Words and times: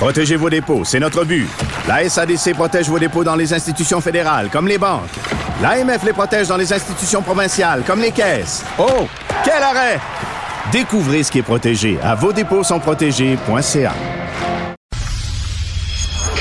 Protégez 0.00 0.36
vos 0.36 0.48
dépôts, 0.48 0.82
c'est 0.82 0.98
notre 0.98 1.24
but. 1.24 1.46
La 1.86 2.08
SADC 2.08 2.54
protège 2.54 2.88
vos 2.88 2.98
dépôts 2.98 3.22
dans 3.22 3.34
les 3.36 3.52
institutions 3.52 4.00
fédérales, 4.00 4.48
comme 4.50 4.66
les 4.66 4.78
banques. 4.78 5.10
L'AMF 5.60 6.02
les 6.04 6.14
protège 6.14 6.48
dans 6.48 6.56
les 6.56 6.72
institutions 6.72 7.20
provinciales, 7.20 7.82
comme 7.86 8.00
les 8.00 8.10
caisses. 8.10 8.64
Oh, 8.78 9.06
quel 9.44 9.62
arrêt! 9.62 10.00
Découvrez 10.72 11.22
ce 11.22 11.30
qui 11.30 11.40
est 11.40 11.42
protégé 11.42 11.98
à 12.02 12.14
vos 12.14 12.32
dépôts 12.32 12.64
sont 12.64 12.80
protégés.ca. 12.80 13.92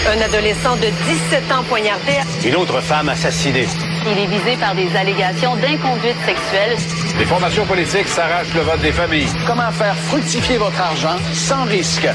Un 0.07 0.21
adolescent 0.21 0.77
de 0.77 0.87
17 0.87 1.51
ans 1.51 1.63
poignardé. 1.67 2.13
Une 2.45 2.55
autre 2.55 2.79
femme 2.79 3.09
assassinée. 3.09 3.67
Il 4.09 4.23
est 4.23 4.27
visé 4.27 4.55
par 4.57 4.73
des 4.73 4.87
allégations 4.95 5.57
d'inconduite 5.57 6.15
sexuelle. 6.25 6.77
Les 7.19 7.25
formations 7.25 7.65
politiques 7.65 8.07
s'arrachent 8.07 8.53
le 8.55 8.61
vote 8.61 8.79
des 8.79 8.93
familles. 8.93 9.27
Comment 9.45 9.69
faire 9.71 9.97
fructifier 10.07 10.57
votre 10.57 10.79
argent 10.79 11.17
sans 11.33 11.65
risque? 11.65 12.07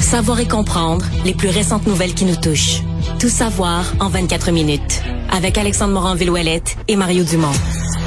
Savoir 0.00 0.40
et 0.40 0.48
comprendre 0.48 1.04
les 1.24 1.34
plus 1.34 1.50
récentes 1.50 1.86
nouvelles 1.86 2.14
qui 2.14 2.24
nous 2.24 2.36
touchent. 2.36 2.80
Tout 3.18 3.28
savoir 3.28 3.84
en 4.00 4.08
24 4.08 4.50
minutes. 4.50 5.02
Avec 5.30 5.58
Alexandre 5.58 5.92
Morin-Villouellette 5.92 6.76
et 6.88 6.96
Mario 6.96 7.22
Dumont. 7.22 7.52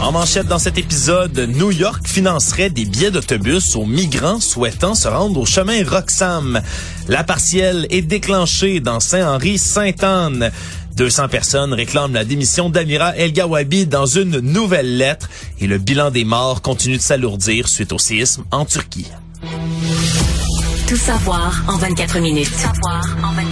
En 0.01 0.11
manchette 0.11 0.47
dans 0.47 0.59
cet 0.59 0.77
épisode, 0.77 1.37
New 1.55 1.71
York 1.71 2.05
financerait 2.07 2.71
des 2.71 2.85
billets 2.85 3.11
d'autobus 3.11 3.75
aux 3.75 3.85
migrants 3.85 4.39
souhaitant 4.39 4.95
se 4.95 5.07
rendre 5.07 5.39
au 5.39 5.45
chemin 5.45 5.83
Roxham. 5.87 6.61
La 7.07 7.23
partielle 7.23 7.87
est 7.89 8.01
déclenchée 8.01 8.79
dans 8.79 8.99
Saint-Henri-Sainte-Anne. 8.99 10.51
200 10.97 11.27
personnes 11.29 11.73
réclament 11.73 12.13
la 12.13 12.25
démission 12.25 12.69
d'Amira 12.69 13.15
El 13.15 13.31
Gawabi 13.33 13.85
dans 13.85 14.05
une 14.05 14.39
nouvelle 14.39 14.97
lettre 14.97 15.29
et 15.59 15.67
le 15.67 15.77
bilan 15.77 16.11
des 16.11 16.25
morts 16.25 16.61
continue 16.61 16.97
de 16.97 17.01
s'alourdir 17.01 17.67
suite 17.67 17.93
au 17.93 17.99
séisme 17.99 18.43
en 18.51 18.65
Turquie. 18.65 19.07
Tout 20.93 20.99
savoir 20.99 21.63
en 21.67 21.77
24 21.77 22.19
minutes. 22.19 22.53
Savoir 22.53 23.01
en 23.23 23.31
24 23.31 23.35
minutes. 23.35 23.42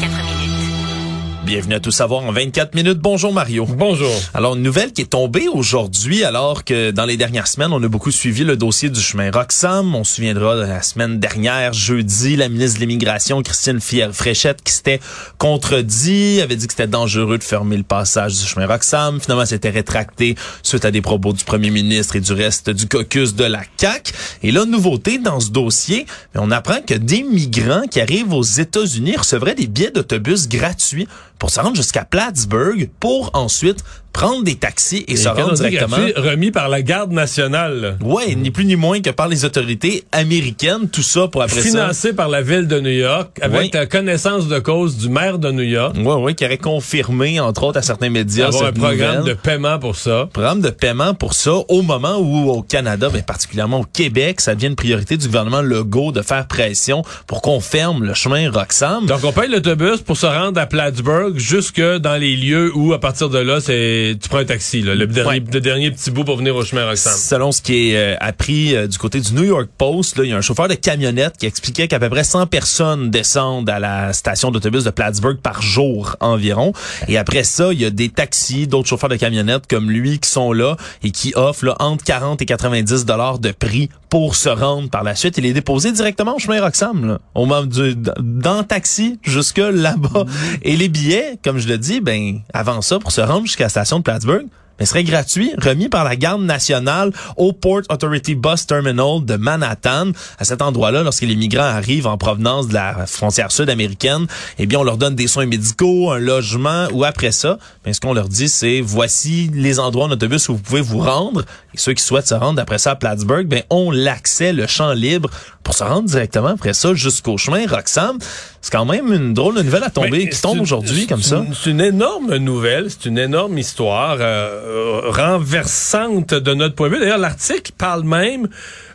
Bienvenue 1.52 1.75
à 1.75 1.80
Tout 1.81 1.91
savoir 1.91 2.23
en 2.23 2.31
24 2.31 2.75
minutes. 2.75 2.99
Bonjour 2.99 3.33
Mario. 3.33 3.66
Bonjour. 3.66 4.09
Alors, 4.33 4.55
une 4.55 4.61
nouvelle 4.61 4.94
qui 4.94 5.02
est 5.02 5.09
tombée 5.11 5.49
aujourd'hui, 5.49 6.23
alors 6.23 6.63
que 6.63 6.91
dans 6.91 7.03
les 7.03 7.17
dernières 7.17 7.47
semaines, 7.47 7.73
on 7.73 7.83
a 7.83 7.89
beaucoup 7.89 8.09
suivi 8.09 8.45
le 8.45 8.55
dossier 8.55 8.89
du 8.89 9.02
chemin 9.02 9.31
Roxham. 9.31 9.94
On 9.94 10.05
se 10.05 10.16
souviendra 10.16 10.55
de 10.55 10.61
la 10.61 10.81
semaine 10.81 11.19
dernière, 11.19 11.73
jeudi, 11.73 12.38
la 12.38 12.47
ministre 12.47 12.79
de 12.79 12.85
l'Immigration, 12.85 13.44
Christine 13.44 13.81
Fréchette, 13.81 14.61
qui 14.63 14.72
s'était 14.72 15.02
contredit, 15.39 16.39
avait 16.39 16.55
dit 16.55 16.67
que 16.67 16.72
c'était 16.72 16.88
dangereux 16.88 17.38
de 17.38 17.44
fermer 17.44 17.75
le 17.75 17.83
passage 17.83 18.39
du 18.39 18.45
chemin 18.47 18.66
Roxham. 18.66 19.19
Finalement, 19.19 19.45
c'était 19.45 19.72
rétracté 19.72 20.35
suite 20.63 20.85
à 20.85 20.91
des 20.91 21.02
propos 21.02 21.33
du 21.33 21.44
premier 21.44 21.69
ministre 21.69 22.16
et 22.16 22.22
du 22.22 22.31
reste 22.31 22.69
du 22.69 22.88
caucus 22.88 23.35
de 23.35 23.44
la 23.44 23.63
CAQ. 23.75 24.13
Et 24.44 24.52
là, 24.52 24.63
nouveauté 24.63 25.17
dans 25.17 25.41
ce 25.41 25.52
dossier, 25.52 26.05
on 26.33 26.49
apprend 26.49 26.79
que 26.81 26.94
des 26.94 27.23
migrants 27.23 27.88
qui 27.91 27.99
arrivent 27.99 28.31
aux 28.31 28.41
États-Unis 28.41 29.17
recevraient 29.17 29.55
des 29.55 29.67
billets 29.67 29.91
d'autobus 29.91 30.47
gratuits 30.47 31.09
pour 31.42 31.50
se 31.50 31.59
rendre 31.59 31.75
jusqu'à 31.75 32.06
Plattsburgh 32.06 32.88
pour 33.00 33.31
ensuite 33.34 33.84
prendre 34.13 34.43
des 34.43 34.55
taxis 34.55 35.05
et, 35.07 35.13
Et 35.13 35.15
se 35.15 35.27
rendre 35.29 35.53
directement. 35.53 35.97
remis 36.17 36.51
par 36.51 36.69
la 36.69 36.81
garde 36.81 37.11
nationale. 37.11 37.97
Ouais, 38.01 38.35
ni 38.35 38.51
plus 38.51 38.66
ni 38.66 38.75
moins 38.75 39.01
que 39.01 39.09
par 39.09 39.27
les 39.27 39.45
autorités 39.45 40.03
américaines, 40.11 40.89
tout 40.91 41.01
ça 41.01 41.27
pour 41.27 41.41
après 41.41 41.61
Financé 41.61 42.09
ça. 42.09 42.13
par 42.13 42.27
la 42.29 42.41
ville 42.41 42.67
de 42.67 42.79
New 42.79 42.89
York, 42.91 43.38
avec 43.41 43.59
Oui. 43.61 43.69
la 43.73 43.85
connaissance 43.85 44.47
de 44.47 44.59
cause 44.59 44.97
du 44.97 45.09
maire 45.09 45.39
de 45.39 45.51
New 45.51 45.63
York. 45.63 45.95
Ouais, 45.97 46.13
ouais, 46.16 46.33
qui 46.35 46.45
aurait 46.45 46.57
confirmé, 46.57 47.39
entre 47.39 47.63
autres, 47.63 47.77
à 47.79 47.81
certains 47.81 48.09
médias, 48.09 48.47
Avoir 48.47 48.63
un 48.63 48.66
cette 48.67 48.75
programme 48.77 49.17
nouvelle. 49.19 49.35
de 49.35 49.39
paiement 49.39 49.79
pour 49.79 49.95
ça. 49.95 50.27
programme 50.33 50.61
de 50.61 50.69
paiement 50.69 51.13
pour 51.13 51.33
ça 51.33 51.51
au 51.69 51.81
moment 51.81 52.17
où 52.19 52.50
au 52.51 52.61
Canada, 52.61 53.09
mais 53.13 53.21
particulièrement 53.21 53.79
au 53.81 53.85
Québec, 53.85 54.41
ça 54.41 54.55
devient 54.55 54.67
une 54.67 54.75
priorité 54.75 55.17
du 55.17 55.27
gouvernement 55.27 55.61
Legault 55.61 56.11
de 56.11 56.21
faire 56.21 56.47
pression 56.47 57.03
pour 57.27 57.41
qu'on 57.41 57.59
ferme 57.59 58.03
le 58.03 58.13
chemin 58.13 58.50
Roxham. 58.51 59.05
Donc, 59.05 59.23
on 59.23 59.31
paye 59.31 59.50
l'autobus 59.50 60.01
pour 60.01 60.17
se 60.17 60.25
rendre 60.25 60.59
à 60.59 60.66
Plattsburgh 60.66 61.38
jusque 61.38 61.81
dans 61.81 62.17
les 62.19 62.35
lieux 62.35 62.71
où, 62.75 62.94
à 62.94 63.00
partir 63.00 63.29
de 63.29 63.38
là, 63.39 63.59
c'est 63.61 64.00
tu 64.22 64.29
prends 64.29 64.39
un 64.39 64.45
taxi, 64.45 64.81
là, 64.81 64.95
le, 64.95 65.07
dernier, 65.07 65.29
Ouais. 65.39 65.44
le 65.53 65.62
dernier 65.62 65.91
petit 65.91 66.12
bout 66.12 66.23
pour 66.23 66.38
venir 66.38 66.56
au 66.56 66.63
chemin 66.63 66.85
Roxham. 66.85 67.13
Selon 67.16 67.51
ce 67.51 67.62
qui 67.62 67.89
est 67.91 67.97
euh, 67.97 68.16
appris 68.19 68.75
euh, 68.75 68.88
du 68.88 68.97
côté 68.97 69.19
du 69.19 69.34
New 69.34 69.44
York 69.44 69.69
Post, 69.78 70.19
il 70.23 70.29
y 70.29 70.34
a 70.34 70.38
un 70.38 70.41
chauffeur 70.41 70.67
de 70.67 70.73
camionnette 70.75 71.38
qui 71.38 71.45
expliquait 71.45 71.88
qu'à 71.88 72.00
peu 72.00 72.09
près 72.09 72.23
100 72.23 72.47
personnes 72.47 73.09
descendent 73.12 73.69
à 73.69 73.79
la 73.79 74.13
station 74.13 74.51
d'autobus 74.51 74.84
de 74.84 74.89
Plattsburgh 74.89 75.38
par 75.38 75.62
jour 75.62 76.16
environ. 76.19 76.73
Et 77.07 77.17
après 77.17 77.44
ça, 77.44 77.73
il 77.73 77.81
y 77.81 77.85
a 77.85 77.89
des 77.89 78.09
taxis, 78.09 78.67
d'autres 78.67 78.88
chauffeurs 78.88 79.09
de 79.09 79.16
camionnette 79.16 79.67
comme 79.67 79.89
lui 79.91 80.19
qui 80.19 80.29
sont 80.29 80.53
là 80.53 80.78
et 81.03 81.12
qui 81.12 81.33
offrent 81.35 81.66
là, 81.66 81.75
entre 81.79 82.03
40 82.03 82.41
et 82.41 82.45
90 82.45 83.06
dollars 83.06 83.39
de 83.39 83.51
prix 83.51 83.89
pour 84.09 84.35
se 84.35 84.50
rendre 84.50 84.89
par 84.89 85.03
la 85.03 85.16
suite. 85.16 85.38
Il 85.38 85.45
est 85.45 85.53
déposé 85.53 85.91
directement 85.91 86.35
au 86.35 86.39
chemin 86.39 86.62
Roxham, 86.62 87.06
là, 87.07 87.19
au 87.33 87.45
moment 87.45 87.63
du, 87.66 87.95
dans 87.95 88.59
le 88.59 88.66
taxi 88.66 89.19
jusque 89.23 89.57
là-bas. 89.59 90.25
Et 90.63 90.75
les 90.75 90.89
billets, 90.89 91.38
comme 91.44 91.57
je 91.59 91.68
le 91.68 91.78
dis, 91.78 92.01
ben 92.01 92.39
avant 92.53 92.81
ça, 92.81 93.00
pour 93.00 93.12
se 93.12 93.22
rendre 93.22 93.45
jusqu'à 93.45 93.66
la 93.66 93.69
station 93.69 93.91
de 94.00 94.03
Plattsburgh, 94.03 94.46
mais 94.81 94.88
serait 94.88 95.03
gratuit, 95.03 95.53
remis 95.59 95.90
par 95.90 96.03
la 96.03 96.16
garde 96.16 96.41
nationale 96.41 97.12
au 97.38 97.53
Port 97.53 97.81
Authority 97.90 98.34
Bus 98.34 98.66
Terminal 98.66 99.24
de 99.24 99.35
Manhattan. 99.35 100.12
À 100.40 100.44
cet 100.44 100.63
endroit-là, 100.63 101.03
lorsque 101.03 101.22
les 101.22 101.35
migrants 101.35 101.62
arrivent 101.62 102.07
en 102.07 102.18
provenance 102.18 102.68
de 102.68 102.74
la 102.74 103.06
frontière 103.06 103.51
sud-américaine, 103.51 104.25
eh 104.57 104.66
bien, 104.66 104.80
on 104.80 104.84
leur 104.84 104.97
donne 104.97 105.13
des 105.13 105.28
soins 105.28 105.46
médicaux, 105.46 106.12
un 106.12 106.18
logement, 106.18 106.88
ou 106.94 107.03
après 107.03 107.31
ça, 107.31 107.59
ben, 107.85 107.94
ce 107.94 108.00
qu'on 108.00 108.16
leur 108.16 108.28
dit, 108.28 108.50
c'est 108.50 108.81
voici 108.81 109.51
les 109.53 109.80
endroits 109.80 110.06
en 110.06 110.12
autobus 110.12 110.50
où 110.50 110.56
vous 110.56 110.63
pouvez 110.63 110.81
vous 110.81 111.00
rendre. 111.00 111.44
Et 111.75 111.78
ceux 111.78 111.94
qui 111.94 112.03
souhaitent 112.03 112.30
se 112.30 112.34
rendre 112.34 112.59
après 112.59 112.80
ça 112.80 112.91
à 112.91 112.96
Plattsburgh, 112.96 113.47
ben, 113.47 113.62
ont 113.69 113.91
l'accès, 113.91 114.51
le 114.51 114.66
champ 114.66 114.94
libre 114.94 115.30
pour 115.63 115.75
se 115.75 115.84
rendre 115.84 116.09
directement 116.09 116.47
après 116.47 116.74
ça 116.74 116.96
jusqu'au 116.96 117.38
chemin 117.38 117.68
Roxham. 117.68 118.18
C'est 118.61 118.72
quand 118.72 118.85
même 118.85 119.11
une 119.11 119.33
drôle 119.33 119.55
de 119.55 119.63
nouvelle 119.63 119.83
à 119.83 119.89
tomber, 119.89 120.25
Mais 120.25 120.29
qui 120.29 120.39
tombe 120.39 120.61
aujourd'hui 120.61 121.07
comme 121.07 121.23
ça. 121.23 121.44
C'est 121.51 121.72
une 121.72 121.81
énorme 121.81 122.35
nouvelle, 122.35 122.91
c'est 122.91 123.05
une 123.05 123.17
énorme 123.17 123.57
histoire 123.57 124.17
euh, 124.19 125.01
renversante 125.05 126.35
de 126.35 126.53
notre 126.53 126.75
point 126.75 126.89
de 126.89 126.94
vue. 126.94 127.00
D'ailleurs, 127.00 127.17
l'article 127.17 127.71
parle 127.75 128.03
même 128.03 128.47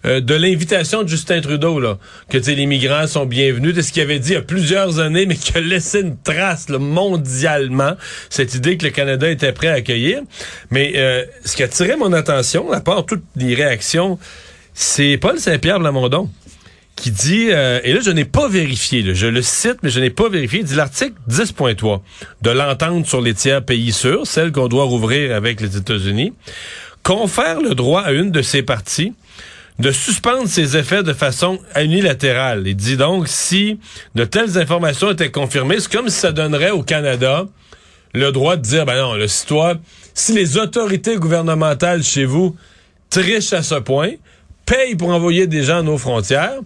euh, 0.04 0.20
de 0.20 0.34
l'invitation 0.34 1.02
de 1.02 1.08
Justin 1.08 1.40
Trudeau, 1.40 1.80
là, 1.80 1.98
que 2.28 2.38
les 2.38 2.66
migrants 2.66 3.08
sont 3.08 3.26
bienvenus. 3.26 3.74
C'est 3.74 3.82
ce 3.82 3.92
qu'il 3.92 4.02
avait 4.02 4.20
dit 4.20 4.30
il 4.30 4.34
y 4.34 4.36
a 4.36 4.42
plusieurs 4.42 5.00
années, 5.00 5.26
mais 5.26 5.34
qui 5.34 5.58
a 5.58 5.60
laissé 5.60 6.02
une 6.02 6.16
trace 6.16 6.68
là, 6.68 6.78
mondialement, 6.78 7.96
cette 8.30 8.54
idée 8.54 8.76
que 8.76 8.84
le 8.84 8.92
Canada 8.92 9.28
était 9.28 9.52
prêt 9.52 9.68
à 9.68 9.74
accueillir. 9.74 10.20
Mais 10.70 10.92
euh, 10.94 11.24
ce 11.44 11.56
qui 11.56 11.64
a 11.64 11.66
attiré 11.66 11.96
mon 11.96 12.12
attention, 12.12 12.70
à 12.70 12.80
part 12.80 13.04
toutes 13.04 13.24
les 13.34 13.56
réactions, 13.56 14.16
c'est 14.74 15.18
Paul 15.20 15.40
Saint-Pierre 15.40 15.80
Blamondon 15.80 16.30
qui 16.96 17.10
dit, 17.10 17.48
euh, 17.50 17.80
et 17.84 17.92
là 17.92 18.00
je 18.00 18.10
n'ai 18.10 18.24
pas 18.24 18.48
vérifié, 18.48 19.02
là, 19.02 19.12
je 19.14 19.26
le 19.26 19.42
cite, 19.42 19.76
mais 19.82 19.90
je 19.90 20.00
n'ai 20.00 20.10
pas 20.10 20.28
vérifié, 20.28 20.60
il 20.60 20.64
dit 20.64 20.74
l'article 20.74 21.14
10.3 21.28 22.00
de 22.42 22.50
l'entente 22.50 23.06
sur 23.06 23.20
les 23.20 23.34
tiers 23.34 23.62
pays 23.62 23.92
sûrs, 23.92 24.26
celle 24.26 24.50
qu'on 24.50 24.68
doit 24.68 24.84
rouvrir 24.84 25.36
avec 25.36 25.60
les 25.60 25.76
États-Unis, 25.76 26.32
confère 27.02 27.60
le 27.60 27.74
droit 27.74 28.02
à 28.02 28.12
une 28.12 28.30
de 28.30 28.42
ces 28.42 28.62
parties 28.62 29.12
de 29.78 29.90
suspendre 29.90 30.48
ses 30.48 30.76
effets 30.76 31.02
de 31.02 31.12
façon 31.12 31.58
unilatérale. 31.78 32.66
Il 32.66 32.76
dit 32.76 32.96
donc, 32.96 33.28
si 33.28 33.78
de 34.14 34.24
telles 34.24 34.58
informations 34.58 35.10
étaient 35.10 35.30
confirmées, 35.30 35.80
c'est 35.80 35.92
comme 35.92 36.08
si 36.08 36.18
ça 36.18 36.32
donnerait 36.32 36.70
au 36.70 36.82
Canada 36.82 37.46
le 38.14 38.32
droit 38.32 38.56
de 38.56 38.62
dire, 38.62 38.86
ben 38.86 38.96
non, 38.96 39.14
là, 39.14 39.28
si 39.28 39.44
toi, 39.44 39.74
si 40.14 40.32
les 40.32 40.56
autorités 40.56 41.16
gouvernementales 41.16 42.02
chez 42.02 42.24
vous 42.24 42.56
trichent 43.10 43.52
à 43.52 43.62
ce 43.62 43.74
point, 43.74 44.12
payent 44.64 44.96
pour 44.96 45.10
envoyer 45.10 45.46
des 45.46 45.62
gens 45.62 45.80
à 45.80 45.82
nos 45.82 45.98
frontières, 45.98 46.60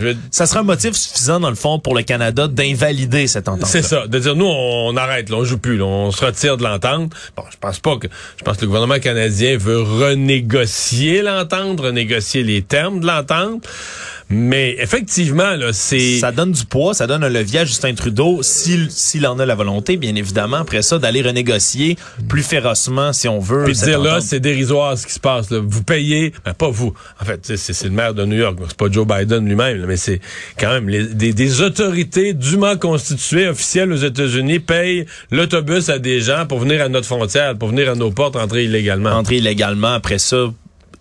je 0.00 0.14
Ça 0.30 0.46
sera 0.46 0.60
un 0.60 0.64
motif 0.64 0.94
suffisant, 0.94 1.40
dans 1.40 1.50
le 1.50 1.56
fond, 1.56 1.78
pour 1.78 1.94
le 1.94 2.02
Canada 2.02 2.48
d'invalider 2.48 3.26
cette 3.26 3.48
entente. 3.48 3.66
c'est 3.66 3.82
ça, 3.82 4.06
de 4.06 4.18
dire 4.18 4.34
nous 4.34 4.46
on 4.46 4.96
arrête, 4.96 5.28
là, 5.28 5.36
on 5.36 5.44
joue 5.44 5.58
plus, 5.58 5.76
là, 5.76 5.84
on 5.84 6.10
se 6.10 6.24
retire 6.24 6.56
de 6.56 6.62
l'entente. 6.62 7.12
Bon, 7.36 7.44
je 7.50 7.56
pense 7.58 7.78
pas 7.78 7.96
que 7.96 8.08
je 8.36 8.44
pense 8.44 8.56
que 8.56 8.62
le 8.62 8.66
gouvernement 8.68 8.98
canadien 8.98 9.56
veut 9.56 9.80
renégocier 9.80 11.22
l'entente, 11.22 11.80
renégocier 11.80 12.42
les 12.42 12.62
termes 12.62 13.00
de 13.00 13.06
l'entente. 13.06 13.66
Mais 14.30 14.76
effectivement, 14.78 15.56
là, 15.56 15.72
c'est... 15.72 16.18
Ça 16.18 16.30
donne 16.30 16.52
du 16.52 16.64
poids, 16.64 16.94
ça 16.94 17.06
donne 17.08 17.24
un 17.24 17.28
levier 17.28 17.60
à 17.60 17.64
Justin 17.64 17.94
Trudeau, 17.94 18.42
s'il 18.42 18.88
s'il 18.90 19.26
en 19.26 19.38
a 19.40 19.44
la 19.46 19.54
volonté, 19.56 19.96
bien 19.96 20.14
évidemment, 20.14 20.58
après 20.58 20.82
ça, 20.82 20.98
d'aller 20.98 21.20
renégocier 21.22 21.96
plus 22.28 22.42
férocement, 22.44 23.12
si 23.12 23.26
on 23.28 23.40
veut. 23.40 23.64
Puis 23.64 23.74
dire 23.74 24.00
là, 24.00 24.20
c'est 24.20 24.38
dérisoire 24.40 24.96
ce 24.96 25.06
qui 25.06 25.12
se 25.14 25.20
passe. 25.20 25.50
Là. 25.50 25.58
Vous 25.64 25.82
payez, 25.82 26.32
ben, 26.44 26.54
pas 26.54 26.70
vous. 26.70 26.94
En 27.20 27.24
fait, 27.24 27.40
c'est- 27.42 27.56
c'est 27.56 27.72
c'est 27.72 27.86
le 27.88 27.94
maire 27.94 28.14
de 28.14 28.24
New 28.24 28.36
York, 28.36 28.56
c'est 28.68 28.76
pas 28.76 28.90
Joe 28.90 29.06
Biden 29.06 29.44
lui-même, 29.46 29.80
là, 29.80 29.86
mais 29.86 29.96
c'est 29.96 30.20
quand 30.58 30.70
même 30.72 30.88
les- 30.88 31.06
des, 31.06 31.32
des 31.32 31.60
autorités 31.60 32.32
dûment 32.32 32.76
constituées, 32.76 33.48
officielles 33.48 33.92
aux 33.92 33.96
États-Unis, 33.96 34.60
payent 34.60 35.06
l'autobus 35.32 35.88
à 35.88 35.98
des 35.98 36.20
gens 36.20 36.46
pour 36.46 36.60
venir 36.60 36.82
à 36.82 36.88
notre 36.88 37.06
frontière, 37.06 37.56
pour 37.58 37.70
venir 37.70 37.90
à 37.90 37.94
nos 37.96 38.10
portes, 38.10 38.36
entrer 38.36 38.64
illégalement. 38.64 39.10
entrer 39.10 39.38
illégalement 39.38 39.94
après 39.94 40.18
ça 40.18 40.46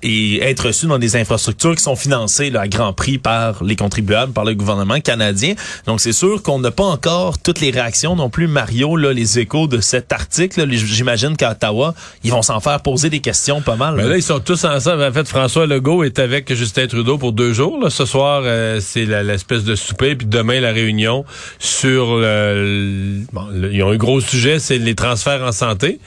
et 0.02 0.42
être 0.42 0.68
reçu 0.68 0.86
dans 0.88 0.98
des 1.00 1.16
infrastructures 1.16 1.76
qui 1.76 1.84
sont 1.84 1.96
financées 1.96 2.50
là, 2.50 2.62
à 2.62 2.68
grand 2.68 2.94
prix 2.94 3.18
par 3.18 3.64
les 3.64 3.76
contribuables, 3.76 4.32
par 4.32 4.46
le 4.46 4.54
gouvernement 4.56 5.00
canadien. 5.00 5.54
Donc 5.86 6.00
c'est 6.00 6.14
sûr 6.14 6.42
qu'on 6.42 6.60
n'a 6.60 6.72
pas 6.72 6.86
encore 6.86 7.38
toutes 7.38 7.60
les 7.60 7.72
réactions 7.72 8.16
non 8.16 8.30
plus, 8.30 8.48
Mario, 8.48 8.96
là, 8.96 9.12
les 9.14 9.40
échos 9.40 9.68
de 9.68 9.82
cet 9.82 10.14
article. 10.14 10.68
J'imagine 10.72 11.36
qu'à 11.36 11.52
Ottawa, 11.52 11.94
ils 12.24 12.32
vont 12.32 12.42
s'en 12.42 12.60
faire 12.60 12.82
poser 12.82 13.10
des 13.10 13.20
questions 13.20 13.62
pas 13.62 13.76
mal. 13.76 13.96
Ben 13.98 14.08
là. 14.08 14.16
ils 14.18 14.24
sont 14.24 14.40
tous 14.40 14.64
ensemble. 14.66 15.04
En 15.04 15.12
fait, 15.12 15.28
François 15.28 15.66
Legault 15.68 16.04
est 16.04 16.20
avec 16.20 16.54
Justin 16.54 16.88
Trudeau 16.88 17.18
pour 17.18 17.34
deux 17.34 17.54
jours. 17.54 17.80
là. 17.82 17.90
Ce 17.90 18.06
soir, 18.06 18.42
euh, 18.46 18.80
c'est 18.82 19.06
l'espèce 19.06 19.64
de 19.64 19.76
souper, 19.76 20.16
puis 20.16 20.28
demain, 20.28 20.60
la 20.62 20.72
réunion 20.72 21.26
sur 21.60 22.16
le... 22.16 22.22
le- 22.22 23.26
bon, 23.34 23.48
le- 23.54 23.74
ils 23.74 23.84
ont 23.84 23.90
un 23.92 23.98
gros 23.98 24.22
sujet, 24.22 24.60
c'est 24.60 24.78
les 24.78 24.96
transferts 24.96 25.44
en 25.44 25.52
santé. 25.52 26.00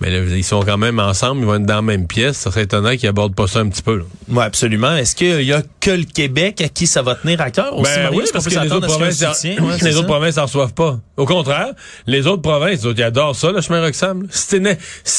Mais 0.00 0.10
là, 0.10 0.18
ils 0.18 0.44
sont 0.44 0.62
quand 0.62 0.78
même 0.78 1.00
ensemble, 1.00 1.40
ils 1.40 1.46
vont 1.46 1.56
être 1.56 1.66
dans 1.66 1.76
la 1.76 1.82
même 1.82 2.06
pièce. 2.06 2.36
Ça 2.36 2.50
serait 2.50 2.62
étonnant 2.62 2.96
qu'ils 2.96 3.08
abordent 3.08 3.34
pas 3.34 3.48
ça 3.48 3.58
un 3.60 3.68
petit 3.68 3.82
peu. 3.82 4.04
Oui, 4.28 4.42
absolument. 4.44 4.94
Est-ce 4.94 5.16
qu'il 5.16 5.42
y 5.42 5.52
a 5.52 5.62
que 5.80 5.90
le 5.90 6.04
Québec 6.04 6.60
à 6.60 6.68
qui 6.68 6.86
ça 6.86 7.02
va 7.02 7.16
tenir 7.16 7.40
à 7.40 7.50
cœur 7.50 7.76
aussi, 7.76 7.92
Ben 7.96 8.10
oui, 8.12 8.24
parce 8.32 8.46
que 8.46 8.50
les 8.60 8.70
autres 8.72 8.86
provinces? 8.86 9.20
Ouais, 9.20 9.56
les 9.82 9.92
ça. 9.92 9.98
autres 9.98 10.06
provinces 10.06 10.36
n'en 10.36 10.44
reçoivent 10.44 10.74
pas. 10.74 11.00
Au 11.16 11.26
contraire, 11.26 11.72
les 12.06 12.28
autres 12.28 12.42
provinces, 12.42 12.82
ils 12.84 13.02
adorent 13.02 13.34
ça, 13.34 13.50
le 13.50 13.60
chemin 13.60 13.80
Roxham. 13.80 14.26
Si 14.30 14.60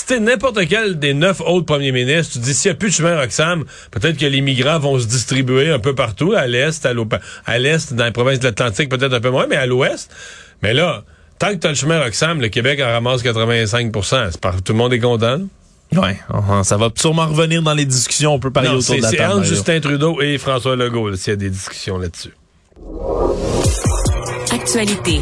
t'es 0.07 0.19
n'importe 0.19 0.65
quel 0.69 0.97
des 0.97 1.13
neuf 1.13 1.41
autres 1.41 1.65
premiers 1.65 1.91
ministres, 1.91 2.33
tu 2.33 2.39
dis 2.39 2.53
s'il 2.53 2.71
n'y 2.71 2.75
a 2.75 2.77
plus 2.77 2.89
de 2.89 2.93
chemin 2.93 3.19
Roxham, 3.19 3.65
peut-être 3.91 4.17
que 4.17 4.25
les 4.25 4.41
migrants 4.41 4.79
vont 4.79 4.97
se 4.97 5.07
distribuer 5.07 5.71
un 5.71 5.79
peu 5.79 5.93
partout, 5.93 6.33
à 6.33 6.47
l'est, 6.47 6.85
à 6.85 6.93
l'ouest, 6.93 7.19
à 7.45 7.59
l'est, 7.59 7.93
dans 7.93 8.05
les 8.05 8.11
provinces 8.11 8.39
de 8.39 8.45
l'Atlantique, 8.45 8.87
peut-être 8.89 9.13
un 9.13 9.19
peu 9.19 9.29
moins, 9.29 9.45
mais 9.47 9.57
à 9.57 9.65
l'ouest. 9.65 10.09
Mais 10.63 10.73
là, 10.73 11.03
tant 11.39 11.49
que 11.49 11.55
t'as 11.55 11.69
le 11.69 11.75
chemin 11.75 11.99
Roxham, 11.99 12.41
le 12.41 12.49
Québec 12.49 12.79
en 12.83 12.91
ramasse 12.91 13.23
85 13.23 13.91
C'est 14.03 14.39
par, 14.39 14.61
Tout 14.61 14.73
le 14.73 14.77
monde 14.77 14.93
est 14.93 14.99
content. 14.99 15.39
uh-huh. 15.93 16.63
ça 16.63 16.77
va 16.77 16.89
sûrement 16.95 17.25
revenir 17.27 17.63
dans 17.63 17.73
les 17.73 17.85
discussions. 17.85 18.33
On 18.35 18.39
peut 18.39 18.51
parler 18.51 18.69
Non, 18.69 18.75
autour 18.75 18.85
c'est 18.95 18.97
de 18.97 19.01
la 19.01 19.09
c'est 19.09 19.17
table. 19.17 19.29
entre 19.31 19.39
Mario. 19.39 19.55
Justin 19.55 19.79
Trudeau 19.79 20.21
et 20.21 20.37
François 20.37 20.75
Legault, 20.75 21.15
s'il 21.15 21.31
y 21.31 21.33
a 21.33 21.37
des 21.37 21.49
discussions 21.49 21.97
là-dessus. 21.97 22.33
Actualité. 24.51 25.21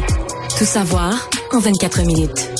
Tout 0.58 0.64
savoir 0.64 1.30
en 1.52 1.60
24 1.60 2.02
minutes. 2.02 2.50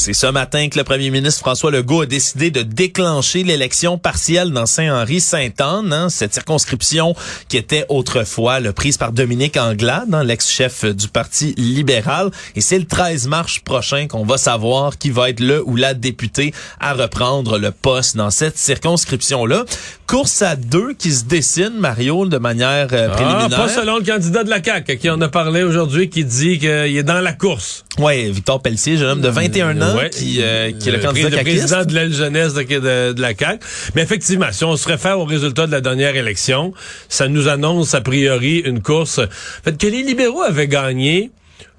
C'est 0.00 0.12
ce 0.14 0.28
matin 0.28 0.68
que 0.68 0.78
le 0.78 0.84
premier 0.84 1.10
ministre 1.10 1.40
François 1.40 1.72
Legault 1.72 2.02
a 2.02 2.06
décidé 2.06 2.52
de 2.52 2.62
déclencher 2.62 3.42
l'élection 3.42 3.98
partielle 3.98 4.52
dans 4.52 4.64
Saint-Henri-Sainte-Anne, 4.64 5.92
hein, 5.92 6.08
cette 6.08 6.32
circonscription 6.32 7.16
qui 7.48 7.56
était 7.56 7.84
autrefois 7.88 8.60
le 8.60 8.72
prise 8.72 8.96
par 8.96 9.10
Dominique 9.10 9.56
Anglade, 9.56 10.14
hein, 10.14 10.22
l'ex-chef 10.22 10.84
du 10.84 11.08
Parti 11.08 11.52
libéral. 11.58 12.30
Et 12.54 12.60
c'est 12.60 12.78
le 12.78 12.84
13 12.86 13.26
mars 13.26 13.58
prochain 13.58 14.06
qu'on 14.06 14.24
va 14.24 14.38
savoir 14.38 14.96
qui 14.98 15.10
va 15.10 15.30
être 15.30 15.40
le 15.40 15.62
ou 15.68 15.74
la 15.74 15.94
députée 15.94 16.54
à 16.78 16.94
reprendre 16.94 17.58
le 17.58 17.72
poste 17.72 18.16
dans 18.16 18.30
cette 18.30 18.56
circonscription-là. 18.56 19.64
Course 20.06 20.40
à 20.42 20.54
deux 20.54 20.94
qui 20.94 21.10
se 21.10 21.24
dessine, 21.24 21.74
Mario, 21.76 22.24
de 22.24 22.38
manière 22.38 22.86
euh, 22.92 23.08
Ah, 23.10 23.14
préliminaire. 23.14 23.58
pas 23.58 23.68
selon 23.68 23.98
le 23.98 24.04
candidat 24.04 24.44
de 24.44 24.48
la 24.48 24.62
CAQ, 24.62 24.96
qui 24.96 25.10
on 25.10 25.20
a 25.20 25.28
parlé 25.28 25.64
aujourd'hui, 25.64 26.08
qui 26.08 26.24
dit 26.24 26.58
qu'il 26.60 26.68
est 26.68 27.02
dans 27.02 27.20
la 27.20 27.32
course. 27.32 27.84
Ouais, 27.98 28.30
Victor 28.30 28.62
Pelletier, 28.62 28.96
jeune 28.96 29.08
homme 29.10 29.20
de 29.20 29.28
21 29.28 29.82
ans, 29.82 29.87
Ouais. 29.96 30.10
qui, 30.10 30.38
euh, 30.42 30.72
qui 30.72 30.88
est 30.88 30.92
le, 30.92 30.98
candidat 30.98 31.28
pré- 31.28 31.36
caquiste. 31.38 31.56
président 31.66 31.84
de 31.84 31.94
l'aile 31.94 32.12
jeunesse 32.14 32.54
de, 32.54 32.62
de- 32.62 33.12
de 33.12 33.20
la 33.22 33.34
CAQ. 33.34 33.58
Mais 33.94 34.02
effectivement, 34.02 34.48
si 34.52 34.64
on 34.64 34.76
se 34.76 34.86
réfère 34.88 35.18
aux 35.18 35.24
résultats 35.24 35.66
de 35.66 35.72
la 35.72 35.80
dernière 35.80 36.16
élection, 36.16 36.72
ça 37.08 37.28
nous 37.28 37.48
annonce 37.48 37.94
a 37.94 38.00
priori 38.00 38.58
une 38.64 38.82
course. 38.82 39.18
En 39.18 39.62
fait, 39.64 39.76
que 39.78 39.86
les 39.86 40.02
libéraux 40.02 40.42
avaient 40.42 40.68
gagné 40.68 41.30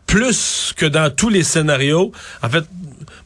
plus 0.08 0.74
que 0.76 0.86
dans 0.86 1.14
tous 1.14 1.30
les 1.30 1.44
scénarios. 1.44 2.12
En 2.42 2.50
fait, 2.50 2.64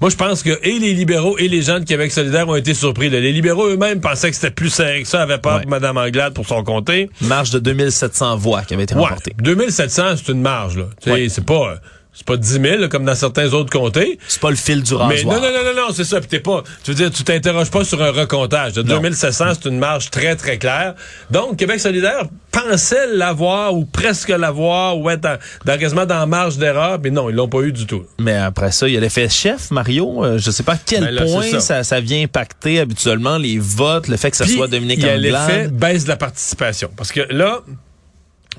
moi, 0.02 0.10
je 0.10 0.18
pense 0.18 0.44
que 0.44 0.60
et 0.64 0.80
les 0.80 0.94
libéraux 0.94 1.38
et 1.38 1.48
les 1.48 1.62
gens 1.62 1.80
de 1.80 1.86
Québec 1.86 2.12
solidaire 2.12 2.50
ont 2.50 2.56
été 2.58 2.74
surpris. 2.74 3.10
là. 3.10 3.22
Les 3.22 3.32
libéraux 3.32 3.70
eux-mêmes 3.70 4.02
pensaient 4.02 4.30
que 4.30 4.36
c'était 4.36 4.52
plus 4.52 4.70
serré 4.70 5.04
que 5.04 5.08
ça, 5.08 5.22
avaient 5.22 5.38
peur 5.38 5.58
Ouais. 5.60 5.64
de 5.64 5.70
Mme 5.70 5.96
Anglade 5.98 6.34
pour 6.34 6.46
son 6.46 6.62
comté. 6.64 7.10
Marge 7.22 7.52
de 7.52 7.60
2700 7.60 8.36
voix 8.36 8.64
qui 8.64 8.74
avait 8.74 8.84
été 8.84 8.96
Ouais, 8.96 9.02
remportée. 9.04 9.34
2700, 9.42 10.16
c'est 10.18 10.32
une 10.34 10.42
marge. 10.42 10.78
là. 10.78 10.86
Tu 11.02 11.10
sais, 11.10 11.12
Ouais. 11.16 11.30
C'est 11.30 11.46
pas... 11.46 11.54
euh, 11.72 11.76
C'est 12.14 12.28
pas 12.28 12.38
10 12.38 12.62
000 12.62 12.64
là, 12.78 12.88
comme 12.88 13.06
dans 13.06 13.16
certains 13.16 13.52
autres 13.54 13.72
comtés. 13.72 14.20
C'est 14.28 14.40
pas 14.40 14.52
le 14.52 14.56
fil 14.56 14.84
du 14.84 14.94
rasoir. 14.94 15.10
Mais 15.10 15.24
non, 15.24 15.42
non, 15.42 15.52
non, 15.52 15.64
non, 15.74 15.88
non, 15.88 15.94
c'est 15.94 16.04
ça. 16.04 16.20
Puis 16.20 16.30
t'es 16.30 16.40
pas, 16.40 16.64
tu 16.84 16.92
veux 16.92 16.96
dire, 16.96 17.10
tu 17.12 17.24
t'interroges 17.24 17.72
pas 17.72 17.84
sur 17.84 18.02
un 18.04 18.12
recomptage. 18.12 18.74
De 18.74 18.84
Non. 18.84 18.96
2700, 19.02 19.46
c'est 19.56 19.70
une 19.70 19.80
marge 19.80 20.12
très, 20.12 20.36
très 20.36 20.60
claire. 20.60 20.94
Donc, 21.32 21.58
Québec 21.58 21.80
solidaire 21.80 22.26
pensait 22.52 23.08
l'avoir 23.08 23.74
ou 23.74 23.86
presque 23.86 24.30
l'avoir 24.30 24.98
ou 25.00 25.10
être 25.10 25.40
dans, 25.66 25.80
quasiment 25.80 26.06
dans 26.06 26.20
la 26.20 26.26
marge 26.28 26.58
d'erreur, 26.58 27.00
mais 27.04 27.10
non, 27.10 27.32
ils 27.32 27.36
l'ont 27.36 27.50
pas 27.50 27.62
eu 27.62 27.72
du 27.72 27.88
tout. 27.88 28.04
Mais 28.20 28.36
après 28.36 28.72
ça, 28.72 28.88
il 28.88 28.94
y 28.94 28.98
a 28.98 29.00
l'effet 29.00 29.28
chef, 29.28 29.72
Mario. 29.72 30.24
Euh, 30.24 30.38
je 30.38 30.52
sais 30.52 30.62
pas 30.64 30.74
à 30.74 30.78
quel 30.78 31.06
Ben 31.06 31.12
là, 31.12 31.26
point 31.26 31.50
ça. 31.50 31.60
ça. 31.60 31.84
Ça, 31.84 32.00
vient 32.00 32.22
impacter 32.24 32.80
habituellement 32.80 33.38
les 33.38 33.58
votes, 33.58 34.08
le 34.08 34.18
fait 34.18 34.30
que 34.30 34.38
ça 34.38 34.46
Puis, 34.46 34.54
soit 34.54 34.68
Dominique 34.68 35.00
il 35.00 35.06
y 35.06 35.10
a 35.10 35.18
l'effet 35.18 35.68
baisse 35.68 36.04
de 36.04 36.10
la 36.10 36.18
participation. 36.18 36.92
Parce 36.96 37.12
que 37.12 37.22
là, 37.32 37.62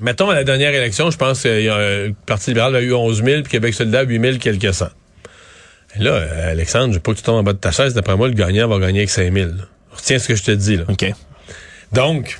mettons 0.01 0.29
à 0.29 0.35
la 0.35 0.43
dernière 0.43 0.73
élection, 0.73 1.11
je 1.11 1.17
pense 1.17 1.43
que 1.43 1.49
euh, 1.49 2.07
le 2.07 2.15
Parti 2.25 2.51
libéral 2.51 2.75
a 2.75 2.81
eu 2.81 2.93
11 2.93 3.23
000, 3.23 3.41
puis 3.43 3.51
Québec 3.51 3.73
solidaire 3.73 4.05
8 4.07 4.21
000 4.21 4.37
quelques 4.37 4.73
cents. 4.73 4.89
Et 5.99 6.03
là, 6.03 6.21
Alexandre, 6.49 6.89
je 6.89 6.95
veux 6.95 7.01
pas 7.01 7.11
que 7.13 7.17
tu 7.17 7.23
tombes 7.23 7.37
en 7.37 7.43
bas 7.43 7.53
de 7.53 7.57
ta 7.57 7.71
chaise. 7.71 7.93
D'après 7.93 8.17
moi, 8.17 8.27
le 8.27 8.33
gagnant 8.33 8.67
va 8.67 8.79
gagner 8.79 8.99
avec 8.99 9.09
5 9.09 9.31
000. 9.33 9.47
là. 9.49 9.63
Retiens 9.91 10.19
ce 10.19 10.27
que 10.27 10.35
je 10.35 10.43
te 10.43 10.51
dis. 10.51 10.75
Là. 10.77 10.83
OK. 10.89 11.05
Donc, 11.93 12.37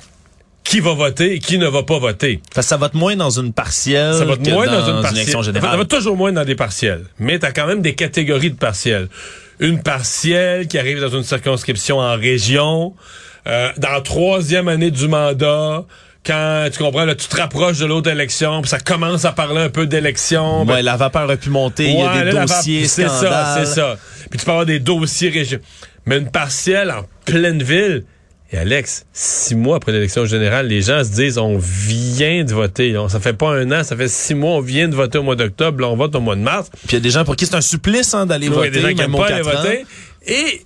qui 0.62 0.80
va 0.80 0.92
voter 0.92 1.34
et 1.34 1.38
qui 1.38 1.56
ne 1.58 1.66
va 1.66 1.82
pas 1.84 1.98
voter? 1.98 2.40
Ça 2.60 2.76
vote 2.76 2.94
moins 2.94 3.16
dans 3.16 3.30
une 3.30 3.52
partielle 3.52 4.14
Ça 4.14 4.24
vote 4.24 4.42
que 4.42 4.50
moins 4.50 4.66
dans, 4.66 4.80
dans 4.80 4.96
une 4.96 5.02
partielle. 5.02 5.42
générale. 5.42 5.70
ça 5.70 5.76
va 5.76 5.84
toujours 5.86 6.16
moins 6.16 6.32
dans 6.32 6.44
des 6.44 6.54
partielles. 6.56 7.04
Mais 7.18 7.38
tu 7.38 7.46
as 7.46 7.52
quand 7.52 7.66
même 7.66 7.80
des 7.82 7.94
catégories 7.94 8.50
de 8.50 8.56
partielles. 8.56 9.08
Une 9.60 9.82
partielle 9.82 10.66
qui 10.66 10.78
arrive 10.78 11.00
dans 11.00 11.08
une 11.16 11.22
circonscription 11.22 11.98
en 11.98 12.16
région, 12.16 12.94
euh, 13.46 13.70
dans 13.78 13.92
la 13.92 14.00
troisième 14.02 14.68
année 14.68 14.90
du 14.90 15.08
mandat, 15.08 15.84
quand 16.26 16.68
tu 16.72 16.78
comprends, 16.82 17.04
là, 17.04 17.14
tu 17.14 17.28
te 17.28 17.36
rapproches 17.36 17.78
de 17.78 17.86
l'autre 17.86 18.10
élection, 18.10 18.60
puis 18.60 18.68
ça 18.68 18.80
commence 18.80 19.24
à 19.24 19.32
parler 19.32 19.60
un 19.60 19.68
peu 19.68 19.86
d'élection. 19.86 20.64
ben, 20.64 20.74
Ouais, 20.74 20.82
la 20.82 20.96
vapeur 20.96 21.30
a 21.30 21.36
pu 21.36 21.50
monter, 21.50 21.90
il 21.90 21.98
y 21.98 22.02
a 22.02 22.24
des 22.24 22.32
là, 22.32 22.46
dossiers, 22.46 22.86
C'est 22.86 23.08
ça, 23.08 23.56
c'est 23.58 23.66
ça. 23.66 23.96
Puis 24.30 24.38
tu 24.38 24.44
peux 24.44 24.50
avoir 24.50 24.66
des 24.66 24.80
dossiers 24.80 25.30
région. 25.30 25.58
Mais 26.04 26.18
une 26.18 26.30
partielle 26.30 26.90
en 26.90 27.04
pleine 27.24 27.62
ville. 27.62 28.04
Et 28.52 28.58
Alex, 28.58 29.06
six 29.12 29.56
mois 29.56 29.76
après 29.78 29.90
l'élection 29.90 30.24
générale, 30.24 30.68
les 30.68 30.80
gens 30.80 31.02
se 31.02 31.10
disent 31.10 31.36
on 31.36 31.58
vient 31.58 32.44
de 32.44 32.52
voter. 32.52 32.90
là. 32.92 33.08
Ça 33.08 33.18
fait 33.18 33.32
pas 33.32 33.50
un 33.50 33.72
an, 33.72 33.82
ça 33.82 33.96
fait 33.96 34.06
six 34.08 34.34
mois, 34.34 34.52
on 34.52 34.60
vient 34.60 34.86
de 34.86 34.94
voter 34.94 35.18
au 35.18 35.24
mois 35.24 35.34
d'octobre, 35.34 35.80
là, 35.80 35.88
on 35.88 35.96
vote 35.96 36.14
au 36.14 36.20
mois 36.20 36.36
de 36.36 36.42
mars. 36.42 36.70
Puis 36.70 36.80
il 36.90 36.94
y 36.94 36.96
a 36.96 37.00
des 37.00 37.10
gens 37.10 37.24
pour 37.24 37.34
qui 37.34 37.44
c'est 37.46 37.56
un 37.56 37.60
supplice 37.60 38.14
hein, 38.14 38.24
d'aller 38.24 38.46
Il 38.46 38.52
y 38.52 38.52
a 38.52 38.58
voter, 38.58 38.70
des 38.70 38.80
gens 38.80 38.88
qui 38.88 38.94
n'aiment 38.94 39.16
pas 39.16 39.26
aller 39.26 39.42
voter. 39.42 39.84
Et 40.28 40.62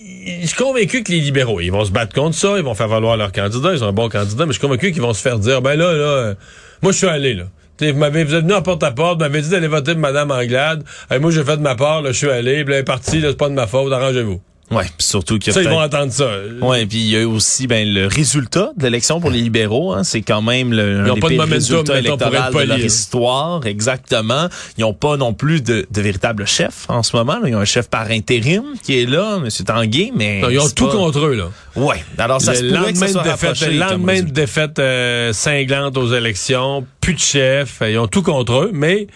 je 0.00 0.46
suis 0.46 0.56
convaincu 0.56 1.02
que 1.02 1.10
les 1.10 1.20
libéraux, 1.20 1.60
ils 1.60 1.70
vont 1.70 1.84
se 1.84 1.90
battre 1.90 2.14
contre 2.14 2.36
ça, 2.36 2.54
ils 2.56 2.62
vont 2.62 2.74
faire 2.74 2.88
valoir 2.88 3.16
leur 3.16 3.32
candidat, 3.32 3.74
ils 3.74 3.82
ont 3.82 3.88
un 3.88 3.92
bon 3.92 4.08
candidat, 4.08 4.46
mais 4.46 4.52
je 4.52 4.58
suis 4.58 4.66
convaincu 4.66 4.92
qu'ils 4.92 5.02
vont 5.02 5.12
se 5.12 5.20
faire 5.20 5.38
dire, 5.38 5.60
ben 5.60 5.74
là, 5.76 5.92
là, 5.92 6.04
euh, 6.04 6.34
moi 6.82 6.92
je 6.92 6.98
suis 6.98 7.08
allé, 7.08 7.34
là. 7.34 7.44
T'sais, 7.76 7.92
vous 7.92 7.98
m'avez, 7.98 8.24
vous 8.24 8.34
êtes 8.34 8.42
venu 8.42 8.54
en 8.54 8.62
porte-à-porte, 8.62 9.14
vous 9.14 9.20
m'avez 9.20 9.40
dit 9.40 9.50
d'aller 9.50 9.68
voter 9.68 9.92
pour 9.92 10.00
Mme 10.00 10.32
Anglade. 10.32 10.82
Hey, 11.10 11.20
moi, 11.20 11.30
j'ai 11.30 11.44
fait 11.44 11.56
de 11.56 11.62
ma 11.62 11.76
part, 11.76 12.02
là, 12.02 12.10
je 12.10 12.16
suis 12.16 12.30
allé, 12.30 12.64
puis 12.64 12.72
là, 12.72 12.78
elle 12.78 12.80
est 12.80 12.84
partie, 12.84 13.20
c'est 13.20 13.36
pas 13.36 13.48
de 13.48 13.54
ma 13.54 13.68
faute, 13.68 13.92
arrangez-vous. 13.92 14.40
Ouais, 14.70 14.84
puis 14.84 15.06
surtout 15.06 15.38
qu'il 15.38 15.48
y 15.48 15.50
a 15.50 15.54
Ça, 15.54 15.62
ils 15.62 15.68
vont 15.68 15.80
entendre 15.80 16.12
ça. 16.12 16.28
Ouais, 16.60 16.84
puis 16.84 16.98
il 16.98 17.08
y 17.08 17.16
a 17.16 17.26
aussi 17.26 17.66
ben 17.66 17.88
le 17.90 18.06
résultat 18.06 18.70
de 18.76 18.82
l'élection 18.84 19.18
pour 19.18 19.30
les 19.30 19.40
libéraux, 19.40 19.94
hein, 19.94 20.04
c'est 20.04 20.20
quand 20.20 20.42
même 20.42 20.72
le 20.74 21.04
Ils 21.06 21.08
un 21.08 21.10
ont 21.10 21.14
des 21.14 21.20
pas 21.20 21.28
de 21.30 21.34
momentum, 21.36 21.54
résultats 21.54 21.98
électoraux 21.98 22.30
de 22.60 22.64
leur 22.68 22.78
histoire, 22.78 23.66
exactement. 23.66 24.48
Ils 24.76 24.82
n'ont 24.82 24.92
pas 24.92 25.16
non 25.16 25.32
plus 25.32 25.62
de, 25.62 25.86
de 25.90 26.00
véritable 26.02 26.46
chef 26.46 26.84
en 26.88 27.02
ce 27.02 27.16
moment. 27.16 27.38
là. 27.38 27.48
Ils 27.48 27.54
ont 27.56 27.60
un 27.60 27.64
chef 27.64 27.88
par 27.88 28.10
intérim 28.10 28.62
qui 28.82 29.00
est 29.00 29.06
là, 29.06 29.38
M. 29.42 29.48
Tanguay, 29.64 30.12
mais 30.14 30.40
Non, 30.42 30.50
ils 30.50 30.58
ont 30.58 30.68
tout 30.68 30.86
pas- 30.86 30.92
contre 30.92 31.18
eux, 31.20 31.34
là. 31.34 31.48
Ouais. 31.74 32.04
Alors 32.18 32.40
ça 32.40 32.52
le 32.52 32.58
se 32.58 32.64
lendemain 32.64 32.92
que 32.92 32.98
ça 32.98 33.08
soit 33.08 33.22
de 33.22 33.28
défaite, 33.30 33.60
le 33.72 33.78
lendemain 33.78 34.22
de 34.22 34.30
défaite 34.30 34.78
euh, 34.78 35.32
cinglante 35.32 35.96
aux 35.96 36.12
élections, 36.12 36.84
plus 37.00 37.14
de 37.14 37.18
chef, 37.20 37.80
ils 37.88 37.96
ont 37.98 38.06
tout 38.08 38.22
contre 38.22 38.52
eux, 38.64 38.70
mais 38.74 39.06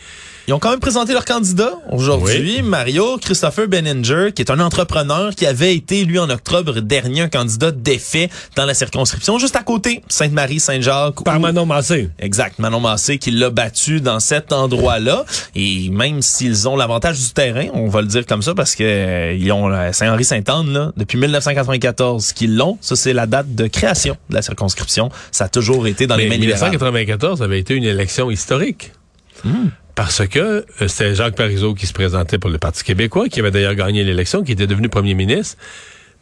Ils 0.49 0.55
ont 0.55 0.59
quand 0.59 0.71
même 0.71 0.81
présenté 0.81 1.13
leur 1.13 1.25
candidat 1.25 1.71
aujourd'hui, 1.91 2.63
Mario 2.63 3.17
Christopher 3.19 3.69
Benninger, 3.69 4.33
qui 4.35 4.43
est 4.43 4.51
un 4.51 4.59
entrepreneur 4.59 5.33
qui 5.37 5.47
avait 5.47 5.77
été, 5.77 6.05
lui, 6.05 6.19
en 6.19 6.29
octobre 6.31 6.81
dernier, 6.81 7.23
un 7.23 7.29
candidat 7.29 7.71
défait 7.71 8.29
dans 8.57 8.65
la 8.65 8.75
circonscription, 8.75 9.39
juste 9.39 9.55
à 9.55 9.63
côté, 9.63 10.03
Sainte-Marie, 10.09 10.59
Saint-Jacques. 10.59 11.23
Par 11.23 11.39
Manon 11.39 11.65
Massé. 11.65 12.11
Exact, 12.19 12.59
Manon 12.59 12.81
Massé 12.81 13.19
qui 13.19 13.31
l'a 13.31 13.51
battu 13.51 14.01
dans 14.01 14.19
cet 14.19 14.53
endroit-là. 14.53 15.25
Et 15.55 15.89
même 15.91 16.23
s'ils 16.23 16.69
ont 16.69 16.77
l'avantage 16.77 17.21
du 17.21 17.31
terrain, 17.31 17.67
on 17.75 17.89
va 17.89 18.01
le 18.01 18.09
dire 18.09 18.27
comme 18.27 18.43
ça, 18.43 18.55
parce 18.55 18.75
que 18.75 18.83
euh, 18.83 19.37
ils 19.39 19.53
ont 19.53 19.71
Saint-Henri-Sainte-Anne, 19.93 20.73
là, 20.73 20.93
depuis 20.97 21.19
1994 21.19 22.33
qu'ils 22.33 22.57
l'ont. 22.57 22.79
Ça, 22.81 22.97
c'est 22.97 23.13
la 23.13 23.27
date 23.27 23.55
de 23.55 23.69
création 23.69 24.17
de 24.29 24.35
la 24.35 24.43
circonscription. 24.43 25.09
Ça 25.31 25.45
a 25.45 25.49
toujours 25.49 25.87
été 25.87 26.09
dans 26.09 26.17
Mais 26.17 26.25
les 26.25 26.29
mains 26.31 26.37
libérales. 26.37 26.71
1994 26.71 27.43
avait 27.43 27.61
été 27.61 27.75
une 27.75 27.85
élection 27.85 28.29
historique. 28.29 28.91
Parce 29.95 30.27
que 30.27 30.39
euh, 30.39 30.89
c'était 30.89 31.15
Jacques 31.15 31.37
Parizeau 31.37 31.75
qui 31.75 31.87
se 31.87 31.93
présentait 31.93 32.39
pour 32.39 32.51
le 32.51 32.59
Parti 32.59 32.83
québécois, 32.85 33.29
qui 33.29 33.41
avait 33.41 33.51
d'ailleurs 33.51 33.75
gagné 33.75 34.05
l'élection, 34.05 34.43
qui 34.43 34.53
était 34.53 34.67
devenu 34.67 34.89
premier 34.89 35.15
ministre. 35.15 35.59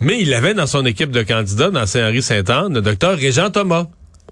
Mais 0.00 0.20
il 0.20 0.32
avait 0.34 0.54
dans 0.54 0.66
son 0.66 0.84
équipe 0.86 1.10
de 1.10 1.22
candidats, 1.22 1.70
dans 1.70 1.86
Saint-Henri-Sainte-Anne, 1.86 2.74
le 2.74 2.80
docteur 2.80 3.16
Régent 3.16 3.50
Thomas. 3.50 3.86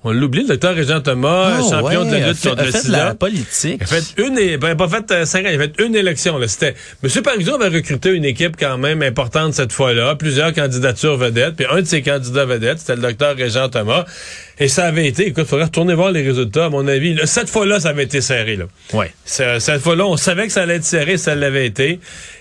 On 0.05 0.13
l'oublie, 0.13 0.43
le 0.43 0.49
docteur 0.49 0.75
Régent 0.75 1.01
Thomas, 1.01 1.57
Ah, 1.59 1.61
champion 1.69 2.05
de 2.05 2.13
la 2.13 2.29
lutte 2.29 2.39
fait- 2.39 2.51
contre 2.51 2.63
a 2.63 2.67
le 2.67 2.73
sida. 2.73 3.05
la 3.07 3.15
politique. 3.15 3.81
Il 3.81 3.83
a 3.83 3.87
fait 3.87 4.23
une, 4.23 4.57
ben, 4.59 4.77
pas 4.77 4.89
fait 4.89 5.11
euh, 5.11 5.25
cinq 5.25 5.45
ans, 5.47 5.51
il 5.53 5.61
a 5.61 5.65
fait 5.65 5.75
une 5.85 5.95
élection. 5.97 6.39
Là. 6.39 6.47
C'était, 6.49 6.75
M. 7.03 7.23
Parizeau 7.23 7.55
avait 7.61 7.77
recruté 7.77 8.11
une 8.11 8.25
équipe 8.25 8.57
quand 8.59 8.79
même 8.79 9.03
importante 9.03 9.55
cette 9.55 9.73
fois-là, 9.73 10.15
plusieurs 10.15 10.53
candidatures 10.53 11.17
vedettes, 11.17 11.57
puis 11.57 11.67
un 11.71 11.81
de 11.83 11.87
ces 11.87 12.03
candidats 12.03 12.45
vedettes, 12.45 12.79
c'était 12.81 12.97
le 12.97 13.03
docteur 13.03 13.37
Régent 13.37 13.69
Thomas. 13.69 14.05
Et 14.61 14.67
ça 14.69 14.87
avait 14.87 15.07
été, 15.07 15.29
écoute, 15.29 15.45
il 15.47 15.49
faudrait 15.49 15.67
retourner 15.67 15.95
voir 15.95 16.11
les 16.11 16.23
résultats, 16.23 16.65
à 16.65 16.69
mon 16.69 16.87
avis. 16.89 17.15
Là, 17.15 17.27
cette 17.27 17.49
fois-là, 17.49 17.79
ça 17.79 17.91
avait 17.91 18.03
été 18.05 18.21
serré. 18.21 18.57
Là. 18.57 18.65
Ouais. 18.93 19.13
Ce- 19.25 19.59
Cette 19.61 19.83
fois-là, 19.83 20.05
on 20.05 20.17
savait 20.17 20.47
que 20.49 20.53
ça 20.53 20.63
allait 20.63 20.77
être 20.77 20.85
serré, 20.85 21.17
ça 21.17 21.35
l'avait 21.37 21.67
été. 21.67 22.01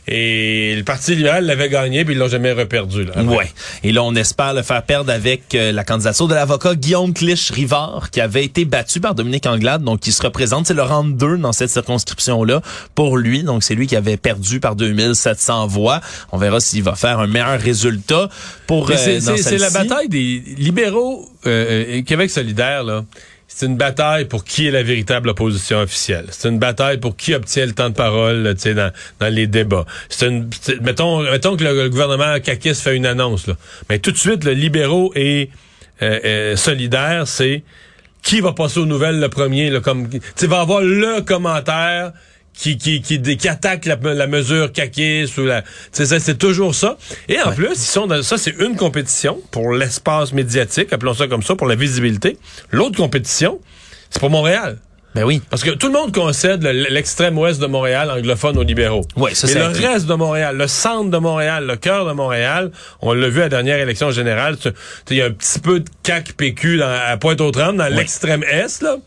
Et 0.10 0.74
le 0.78 0.84
Parti 0.84 1.16
libéral 1.16 1.46
l'avait 1.46 1.68
gagné, 1.70 2.06
puis 2.06 2.14
ils 2.16 2.18
l'ont 2.18 2.30
jamais 2.30 2.54
reperdu. 2.54 3.04
Là. 3.04 3.22
Ouais. 3.24 3.52
Et 3.84 3.92
là, 3.92 4.04
on 4.04 4.16
espère 4.16 4.54
le 4.54 4.62
faire 4.62 4.82
perdre 4.84 5.12
avec 5.12 5.54
euh, 5.54 5.72
la 5.74 5.84
candidature 5.84 6.28
de 6.30 6.34
l'avocat 6.34 6.76
Guillaume 6.76 7.14
Clich-Rivard, 7.14 8.10
qui 8.12 8.22
avait 8.22 8.46
été 8.46 8.64
battu 8.66 9.00
par 9.02 9.16
Dominique 9.16 9.46
Anglade, 9.46 9.84
donc 9.84 10.00
qui 10.00 10.12
se 10.14 10.22
représente. 10.24 10.68
C'est 10.68 10.74
le 10.74 10.84
round 10.84 11.18
2 11.18 11.38
dans 11.38 11.52
cette 11.52 11.70
circonscription-là 11.70 12.62
pour 12.96 13.18
lui. 13.18 13.44
Donc, 13.44 13.64
c'est 13.64 13.76
lui 13.76 13.86
qui 13.88 13.96
avait 13.98 14.18
perdu 14.18 14.60
par 14.60 14.76
2700 14.76 15.68
voix. 15.68 16.00
On 16.32 16.38
verra 16.38 16.60
s'il 16.60 16.84
va 16.84 16.96
faire 16.96 17.20
un 17.20 17.28
meilleur 17.28 17.60
résultat 17.60 18.30
pour 18.66 18.90
euh, 18.90 18.96
c'est- 18.96 19.58
la 19.58 19.70
bataille 19.72 20.08
des 20.10 20.42
libéraux 20.58 21.30
euh, 21.46 21.98
euh, 21.98 22.02
Québec 22.04 22.30
solidaire 22.30 22.84
là. 22.84 23.04
C'est 23.48 23.66
une 23.66 23.78
bataille 23.78 24.26
pour 24.26 24.44
qui 24.44 24.68
est 24.68 24.72
la 24.72 24.84
véritable 24.84 25.30
opposition 25.30 25.80
officielle. 25.80 26.26
C'est 26.32 26.50
une 26.50 26.60
bataille 26.60 26.98
pour 26.98 27.16
qui 27.16 27.34
obtient 27.34 27.66
le 27.66 27.72
temps 27.72 27.90
de 27.90 27.96
parole, 27.96 28.44
dans, 28.44 28.92
dans 29.20 29.34
les 29.34 29.48
débats. 29.48 29.86
C'est 30.10 30.28
une, 30.28 30.50
mettons, 30.82 31.22
mettons 31.22 31.56
que 31.56 31.64
le, 31.64 31.90
gouvernement 31.90 32.40
Kakis 32.42 32.76
fait 32.76 32.96
une 32.96 33.06
annonce, 33.06 33.48
là. 33.48 33.56
Mais 33.90 34.00
tout 34.00 34.12
de 34.12 34.18
suite, 34.18 34.44
le 34.44 34.52
libéraux 34.52 35.14
et 35.16 35.50
euh, 36.02 36.20
euh, 36.26 36.56
solidaire, 36.56 37.28
c'est 37.28 37.64
qui 38.22 38.42
va 38.42 38.52
passer 38.52 38.80
aux 38.80 38.86
nouvelles 38.86 39.20
le 39.20 39.30
premier, 39.30 39.70
là, 39.70 39.80
comme, 39.80 40.10
tu 40.10 40.20
sais, 40.36 40.48
va 40.48 40.60
avoir 40.60 40.82
le 40.82 41.22
commentaire 41.22 42.12
qui, 42.58 42.78
qui, 42.78 43.02
qui, 43.02 43.22
qui 43.38 43.48
attaque 43.48 43.86
la, 43.86 43.96
la 44.14 44.28
mesure 44.28 44.72
Kakis 44.72 45.32
ou 45.38 45.42
la, 45.46 45.64
c'est 45.92 46.38
toujours 46.38 46.74
ça. 46.76 46.98
Et 47.30 47.40
en 47.42 47.52
plus, 47.52 47.70
ils 47.74 47.78
sont 47.78 48.08
dans, 48.08 48.22
ça, 48.24 48.38
c'est 48.38 48.56
une 48.60 48.76
compétition 48.76 49.40
pour 49.52 49.72
l'espace 49.74 50.34
médiatique, 50.34 50.92
appelons 50.92 51.14
ça 51.14 51.28
comme 51.28 51.44
ça, 51.44 51.56
pour 51.56 51.68
la 51.68 51.76
visibilité. 51.76 52.38
L'autre 52.72 52.98
compétition, 52.98 53.60
c'est 54.10 54.20
pour 54.20 54.30
Montréal. 54.30 54.78
Ben 55.16 55.24
oui. 55.24 55.42
Parce 55.50 55.64
que 55.64 55.72
tout 55.72 55.88
le 55.88 55.94
monde 55.94 56.14
concède 56.14 56.62
le- 56.62 56.72
l'extrême 56.90 57.38
ouest 57.40 57.60
de 57.60 57.66
Montréal 57.66 58.12
anglophone 58.12 58.56
aux 58.58 58.64
libéraux. 58.64 59.02
Ouais, 59.16 59.34
ça, 59.34 59.48
Mais 59.48 59.54
c'est 59.54 59.60
le 59.60 59.88
reste 59.88 60.06
de 60.06 60.14
Montréal, 60.14 60.56
le 60.58 60.68
centre 60.68 61.10
de 61.10 61.18
Montréal, 61.18 61.66
le 61.66 61.76
cœur 61.76 62.06
de 62.06 62.12
Montréal, 62.12 62.72
on 63.02 63.14
l'a 63.14 63.30
vu 63.30 63.40
à 63.40 63.44
la 63.44 63.50
dernière 63.50 63.80
élection 63.80 64.12
générale, 64.12 64.58
il 65.10 65.18
y 65.18 65.22
a 65.22 65.26
un 65.26 65.32
petit 65.32 65.60
peu 65.60 65.80
de 65.80 65.90
CAC 66.04 66.34
PQ 66.34 66.78
dans, 66.78 66.88
à 66.92 67.18
Pointe-aux-Trembles, 67.18 67.78
dans 67.80 67.88
l'extrême 67.88 68.44
est, 68.44 68.82
là. 68.84 68.98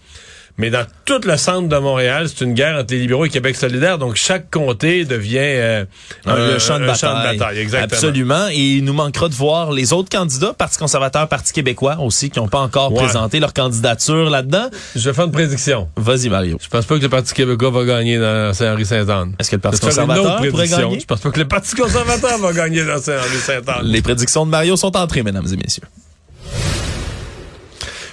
Mais 0.59 0.69
dans 0.71 0.85
tout 1.07 1.21
le 1.25 1.37
centre 1.37 1.69
de 1.69 1.76
Montréal, 1.78 2.28
c'est 2.28 2.45
une 2.45 2.52
guerre 2.54 2.76
entre 2.78 2.92
les 2.92 3.00
libéraux 3.00 3.25
et 3.25 3.28
Québec 3.30 3.57
solidaire. 3.57 3.97
Donc, 3.99 4.16
chaque 4.16 4.50
comté 4.50 5.04
devient 5.07 5.38
euh, 5.40 5.85
Un, 6.26 6.37
le 6.37 6.59
champ 6.59 6.78
de, 6.78 6.85
un 6.85 6.87
bataille. 7.33 7.59
exactement. 7.59 7.85
Absolument. 7.97 8.49
Et 8.50 8.59
il 8.76 8.85
nous 8.85 8.92
manquera 8.92 9.28
de 9.28 9.35
voir 9.35 9.73
les 9.73 9.92
autres 9.92 10.11
candidats, 10.11 10.52
Parti 10.52 10.76
conservateur, 10.78 11.28
Parti 11.28 11.52
québécois 11.52 11.97
aussi, 12.00 12.28
qui 12.30 12.38
n'ont 12.38 12.49
pas 12.49 12.59
encore 12.61 12.92
Ouais. 12.92 13.02
présenté 13.04 13.40
leur 13.40 13.54
candidature 13.54 14.28
là-dedans. 14.28 14.69
Je 14.95 15.09
vais 15.09 15.14
faire 15.14 15.25
une 15.25 15.33
prédiction. 15.33 15.88
Vas-y, 15.97 16.28
Mario. 16.28 16.59
Je 16.62 16.69
pense 16.69 16.85
pas 16.85 16.97
que 16.99 17.02
le 17.02 17.09
Parti 17.09 17.33
québécois 17.33 17.71
va 17.71 17.85
gagner 17.85 18.19
dans 18.19 18.52
Saint-Henri-Saint-Anne. 18.52 19.35
Est-ce 19.38 19.50
que 19.50 19.57
le 19.57 19.61
Parti 19.62 19.78
Je 19.83 19.87
vais 19.87 19.92
faire 19.92 20.04
une 20.04 20.11
autre 20.11 20.21
conservateur 20.23 20.50
pourrait 20.50 20.69
gagner? 20.69 21.00
Je 21.00 21.07
pense 21.07 21.21
pas 21.21 21.30
que 21.30 21.38
le 21.38 21.49
Parti 21.49 21.75
conservateur 21.75 22.38
va 22.38 22.52
gagner 22.52 22.85
dans 22.85 22.99
Saint-Henri-Saint-Anne. 23.00 23.85
Les 23.85 24.02
prédictions 24.02 24.45
de 24.45 24.50
Mario 24.50 24.76
sont 24.76 24.95
entrées, 24.97 25.23
mesdames 25.23 25.47
et 25.50 25.57
messieurs. 25.57 25.85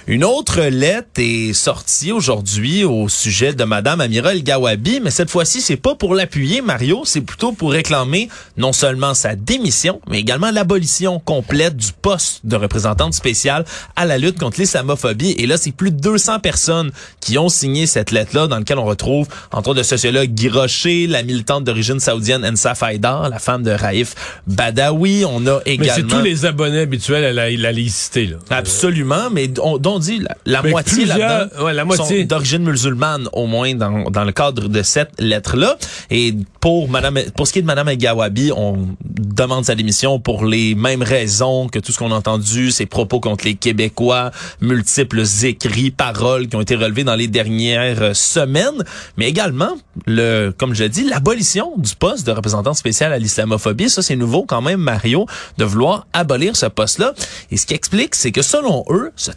Une 0.10 0.24
autre 0.24 0.62
lettre 0.62 1.10
est 1.18 1.52
sortie 1.52 2.14
aujourd'hui 2.14 2.86
au 2.86 3.10
sujet 3.10 3.52
de 3.52 3.66
Madame 3.66 4.00
Amira 4.00 4.32
El 4.32 4.42
Gawabi, 4.42 5.02
mais 5.02 5.12
cette 5.12 5.30
fois-ci, 5.30 5.60
c'est 5.60 5.76
pas 5.76 5.96
pour 5.96 6.16
l'appuyer, 6.16 6.62
Mario, 6.62 7.02
c'est 7.04 7.20
plutôt 7.20 7.52
pour 7.52 7.74
réclamer 7.74 8.30
non 8.56 8.72
seulement 8.72 9.14
sa 9.14 9.36
démission, 9.36 10.00
mais 10.10 10.22
également 10.22 10.50
l'abolition 10.50 11.20
complète 11.20 11.76
du 11.76 11.92
poste 11.92 12.46
de 12.46 12.56
représentante 12.56 13.16
spéciale 13.16 13.66
à 13.98 14.06
la 14.06 14.18
lutte 14.18 14.40
contre 14.40 14.62
l'islamophobie. 14.62 15.36
Et 15.40 15.46
là, 15.46 15.58
c'est 15.58 15.74
plus 15.74 15.92
de 15.92 16.00
200 16.00 16.40
personnes 16.40 16.92
qui 17.20 17.38
ont 17.38 17.50
signé 17.50 17.86
cette 17.86 18.12
lettre-là, 18.12 18.48
dans 18.48 18.60
laquelle 18.60 18.80
on 18.80 18.86
retrouve, 18.86 19.28
entre 19.52 19.72
autres, 19.72 19.80
le 19.80 19.84
sociologue 19.84 20.30
Guy 20.30 20.48
Rocher, 20.48 21.08
la 21.08 21.22
militante 21.22 21.66
d'origine 21.66 22.00
saoudienne 22.00 22.46
Ensa 22.46 22.76
Faidar, 22.76 23.28
la 23.28 23.40
femme 23.40 23.64
de 23.64 23.72
Raif 23.72 24.16
Badawi. 24.48 25.26
On 25.26 25.46
a 25.48 25.60
Mais 25.66 25.74
également... 25.74 25.94
c'est 25.96 26.04
tous 26.04 26.24
les 26.24 26.46
abonnés 26.46 26.80
habituels 26.80 27.26
à 27.26 27.34
la, 27.34 27.52
la 27.52 27.72
laïcité. 27.74 28.28
Là. 28.28 28.38
Absolument, 28.52 29.30
mais 29.30 29.52
on, 29.62 29.78
dont 29.78 29.97
dit 30.00 30.22
la, 30.46 30.62
moitié 30.64 31.06
là-dedans 31.06 31.66
ouais, 31.66 31.74
la 31.74 31.86
moitié. 31.86 32.22
sont 32.22 32.28
d'origine 32.28 32.64
musulmane 32.64 33.30
au 33.34 33.46
moins 33.48 33.74
dans, 33.76 34.10
dans 34.10 34.24
le 34.24 34.32
cadre 34.32 34.68
de 34.68 34.82
cette 34.84 35.12
lettre-là. 35.20 35.78
Et 36.10 36.36
pour 36.60 36.90
Madame, 36.90 37.20
pour 37.36 37.48
ce 37.48 37.54
qui 37.54 37.60
est 37.60 37.62
de 37.62 37.68
Madame 37.68 37.94
Gawabi, 37.96 38.52
on 38.56 38.90
demande 39.06 39.66
sa 39.66 39.76
démission 39.76 40.20
pour 40.20 40.46
les 40.46 40.76
mêmes 40.76 41.04
raisons 41.04 41.68
que 41.68 41.80
tout 41.80 41.92
ce 41.92 41.98
qu'on 41.98 42.12
a 42.12 42.16
entendu, 42.16 42.72
ses 42.72 42.86
propos 42.86 43.20
contre 43.20 43.46
les 43.46 43.56
Québécois, 43.56 44.32
multiples 44.62 45.24
écrits, 45.44 45.92
paroles 45.92 46.48
qui 46.48 46.56
ont 46.56 46.62
été 46.62 46.76
relevés 46.76 47.04
dans 47.04 47.16
les 47.16 47.28
dernières 47.28 48.02
euh, 48.02 48.14
semaines, 48.14 48.84
mais 49.18 49.28
également 49.28 49.78
le, 50.06 50.52
comme 50.58 50.74
je 50.74 50.84
l'ai 50.84 50.90
dit, 50.90 51.04
l'abolition 51.04 51.74
du 51.78 51.96
poste 51.96 52.26
de 52.26 52.32
représentant 52.32 52.74
spécial 52.74 53.14
à 53.14 53.20
l'islamophobie. 53.20 53.90
Ça, 53.90 54.02
c'est 54.02 54.16
nouveau 54.16 54.44
quand 54.44 54.62
même, 54.62 54.80
Mario, 54.80 55.26
de 55.58 55.66
vouloir 55.66 56.08
abolir 56.14 56.56
ce 56.56 56.66
poste-là. 56.66 57.14
Et 57.52 57.58
ce 57.58 57.66
qui 57.66 57.74
explique, 57.74 58.16
c'est 58.16 58.32
que 58.32 58.42
selon 58.42 58.84
eux, 58.90 59.12
ce 59.16 59.32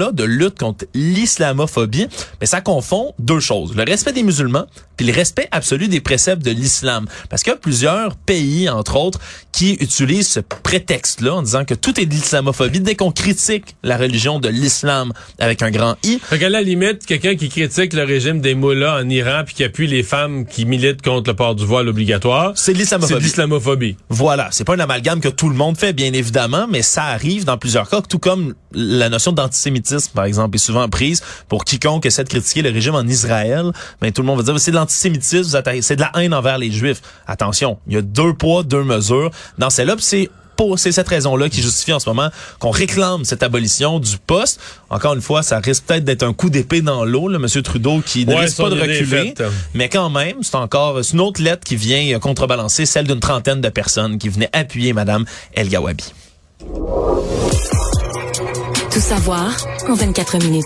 terme-là 0.00 0.12
de 0.12 0.24
lutte 0.24 0.58
contre 0.58 0.86
l'islamophobie, 0.94 2.08
mais 2.40 2.46
ça 2.46 2.60
confond 2.60 3.12
deux 3.18 3.40
choses. 3.40 3.74
Le 3.76 3.84
respect 3.84 4.12
des 4.12 4.22
musulmans, 4.22 4.66
puis 4.96 5.06
le 5.06 5.12
respect 5.12 5.48
absolu 5.50 5.88
des 5.88 6.00
préceptes 6.00 6.44
de 6.44 6.50
l'islam. 6.50 7.06
Parce 7.28 7.42
qu'il 7.42 7.52
y 7.52 7.54
a 7.54 7.58
plusieurs 7.58 8.16
pays, 8.16 8.68
entre 8.68 8.96
autres, 8.96 9.18
qui 9.52 9.72
utilisent 9.80 10.28
ce 10.28 10.40
prétexte-là 10.40 11.34
en 11.34 11.42
disant 11.42 11.64
que 11.64 11.74
tout 11.74 11.98
est 12.00 12.06
de 12.06 12.10
l'islamophobie 12.12 12.80
dès 12.80 12.94
qu'on 12.96 13.12
critique 13.12 13.76
la 13.82 13.96
religion 13.96 14.38
de 14.40 14.48
l'islam 14.48 15.12
avec 15.38 15.62
un 15.62 15.70
grand 15.70 15.96
I. 16.04 16.18
Fait 16.22 16.38
qu'à 16.38 16.48
la 16.48 16.62
limite, 16.62 17.06
quelqu'un 17.06 17.34
qui 17.34 17.48
critique 17.48 17.92
le 17.92 18.04
régime 18.04 18.40
des 18.40 18.54
mullahs 18.54 19.00
en 19.02 19.08
Iran 19.08 19.42
puis 19.44 19.54
qui 19.54 19.64
appuie 19.64 19.86
les 19.86 20.02
femmes 20.02 20.46
qui 20.46 20.64
militent 20.64 21.02
contre 21.02 21.30
le 21.30 21.36
port 21.36 21.54
du 21.54 21.64
voile 21.64 21.88
obligatoire, 21.88 22.52
C'est 22.54 22.72
de 22.72 22.76
c'est 22.76 22.82
l'islamophobie. 22.82 23.22
l'islamophobie. 23.22 23.96
Voilà, 24.08 24.48
c'est 24.52 24.64
pas 24.64 24.74
un 24.74 24.80
amalgame 24.80 25.20
que 25.20 25.28
tout 25.28 25.48
le 25.48 25.56
monde 25.56 25.76
fait, 25.78 25.92
bien 25.92 26.12
évidemment, 26.12 26.66
mais 26.68 26.82
ça 26.82 27.04
arrive 27.04 27.44
dans 27.44 27.58
plusieurs 27.58 27.88
cas, 27.88 28.00
tout 28.02 28.18
comme 28.18 28.54
la 28.72 29.08
notion 29.08 29.32
d'antisémitisme, 29.32 29.89
par 30.14 30.24
exemple, 30.24 30.56
est 30.56 30.58
souvent 30.58 30.88
prise 30.88 31.22
pour 31.48 31.64
quiconque 31.64 32.06
essaie 32.06 32.24
de 32.24 32.28
critiquer 32.28 32.62
le 32.62 32.70
régime 32.70 32.94
en 32.94 33.06
Israël. 33.06 33.72
Mais 34.02 34.12
tout 34.12 34.22
le 34.22 34.26
monde 34.26 34.38
va 34.38 34.44
dire, 34.44 34.58
c'est 34.60 34.70
de 34.70 34.76
l'antisémitisme, 34.76 35.62
c'est 35.80 35.96
de 35.96 36.00
la 36.00 36.12
haine 36.16 36.34
envers 36.34 36.58
les 36.58 36.70
Juifs. 36.70 37.02
Attention, 37.26 37.78
il 37.86 37.94
y 37.94 37.96
a 37.96 38.02
deux 38.02 38.34
poids, 38.34 38.62
deux 38.62 38.84
mesures. 38.84 39.30
Dans 39.58 39.70
celle-là, 39.70 39.96
c'est 39.98 40.30
c'est 40.76 40.92
cette 40.92 41.08
raison-là 41.08 41.48
qui 41.48 41.62
justifie 41.62 41.92
en 41.92 42.00
ce 42.00 42.08
moment 42.08 42.28
qu'on 42.58 42.70
réclame 42.70 43.24
cette 43.24 43.42
abolition 43.42 43.98
du 43.98 44.18
poste. 44.18 44.60
Encore 44.90 45.14
une 45.14 45.22
fois, 45.22 45.42
ça 45.42 45.58
risque 45.58 45.84
peut-être 45.84 46.04
d'être 46.04 46.22
un 46.22 46.32
coup 46.32 46.50
d'épée 46.50 46.82
dans 46.82 47.04
l'eau, 47.04 47.28
le 47.28 47.38
monsieur 47.38 47.62
Trudeau 47.62 48.02
qui 48.04 48.26
ne 48.26 48.34
Ouais, 48.34 48.42
risque 48.42 48.58
pas 48.58 48.68
de 48.68 48.78
reculer. 48.80 49.34
Mais 49.74 49.88
quand 49.88 50.10
même, 50.10 50.42
c'est 50.42 50.56
encore 50.56 51.00
une 51.00 51.20
autre 51.20 51.42
lettre 51.42 51.64
qui 51.64 51.76
vient 51.76 52.18
contrebalancer 52.18 52.86
celle 52.86 53.06
d'une 53.06 53.20
trentaine 53.20 53.60
de 53.60 53.68
personnes 53.68 54.18
qui 54.18 54.28
venaient 54.28 54.50
appuyer 54.52 54.92
Madame 54.92 55.24
El 55.54 55.68
Gawabi. 55.68 56.12
Tout 58.92 58.98
savoir 58.98 59.56
en 59.88 59.94
24 59.94 60.38
minutes. 60.42 60.64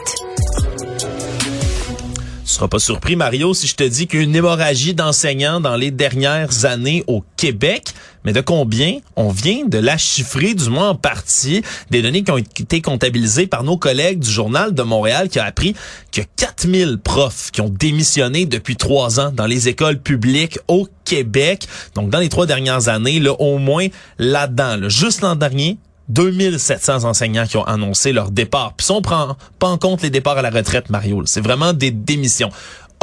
Tu 2.46 2.50
seras 2.58 2.68
pas 2.68 2.78
surpris, 2.78 3.16
Mario, 3.16 3.52
si 3.52 3.66
je 3.66 3.74
te 3.74 3.84
dis 3.84 4.06
qu'une 4.06 4.34
hémorragie 4.34 4.94
d'enseignants 4.94 5.60
dans 5.60 5.76
les 5.76 5.90
dernières 5.90 6.64
années 6.64 7.04
au 7.06 7.22
Québec. 7.36 7.92
Mais 8.24 8.32
de 8.32 8.40
combien? 8.40 8.98
On 9.16 9.28
vient 9.28 9.66
de 9.66 9.76
la 9.76 9.98
chiffrer, 9.98 10.54
du 10.54 10.70
moins 10.70 10.90
en 10.90 10.94
partie, 10.94 11.62
des 11.90 12.00
données 12.00 12.22
qui 12.22 12.30
ont 12.30 12.38
été 12.38 12.80
comptabilisées 12.80 13.46
par 13.46 13.62
nos 13.62 13.76
collègues 13.76 14.20
du 14.20 14.30
Journal 14.30 14.72
de 14.72 14.82
Montréal 14.82 15.28
qui 15.28 15.38
a 15.38 15.44
appris 15.44 15.74
que 16.10 16.22
4000 16.36 16.96
profs 17.04 17.50
qui 17.50 17.60
ont 17.60 17.68
démissionné 17.68 18.46
depuis 18.46 18.76
trois 18.76 19.20
ans 19.20 19.32
dans 19.32 19.46
les 19.46 19.68
écoles 19.68 19.98
publiques 19.98 20.58
au 20.66 20.88
Québec. 21.04 21.68
Donc, 21.94 22.08
dans 22.08 22.20
les 22.20 22.30
trois 22.30 22.46
dernières 22.46 22.88
années, 22.88 23.20
là, 23.20 23.32
au 23.38 23.58
moins 23.58 23.88
là-dedans, 24.18 24.76
là, 24.76 24.88
juste 24.88 25.20
l'an 25.20 25.36
dernier, 25.36 25.76
2700 26.08 27.04
enseignants 27.04 27.46
qui 27.46 27.56
ont 27.56 27.64
annoncé 27.64 28.12
leur 28.12 28.30
départ. 28.30 28.74
Puis 28.74 28.86
si 28.86 28.92
on 28.92 29.02
prend 29.02 29.36
pas 29.58 29.68
en 29.68 29.78
compte 29.78 30.02
les 30.02 30.10
départs 30.10 30.38
à 30.38 30.42
la 30.42 30.50
retraite, 30.50 30.90
Mario, 30.90 31.22
c'est 31.26 31.40
vraiment 31.40 31.72
des 31.72 31.90
démissions. 31.90 32.50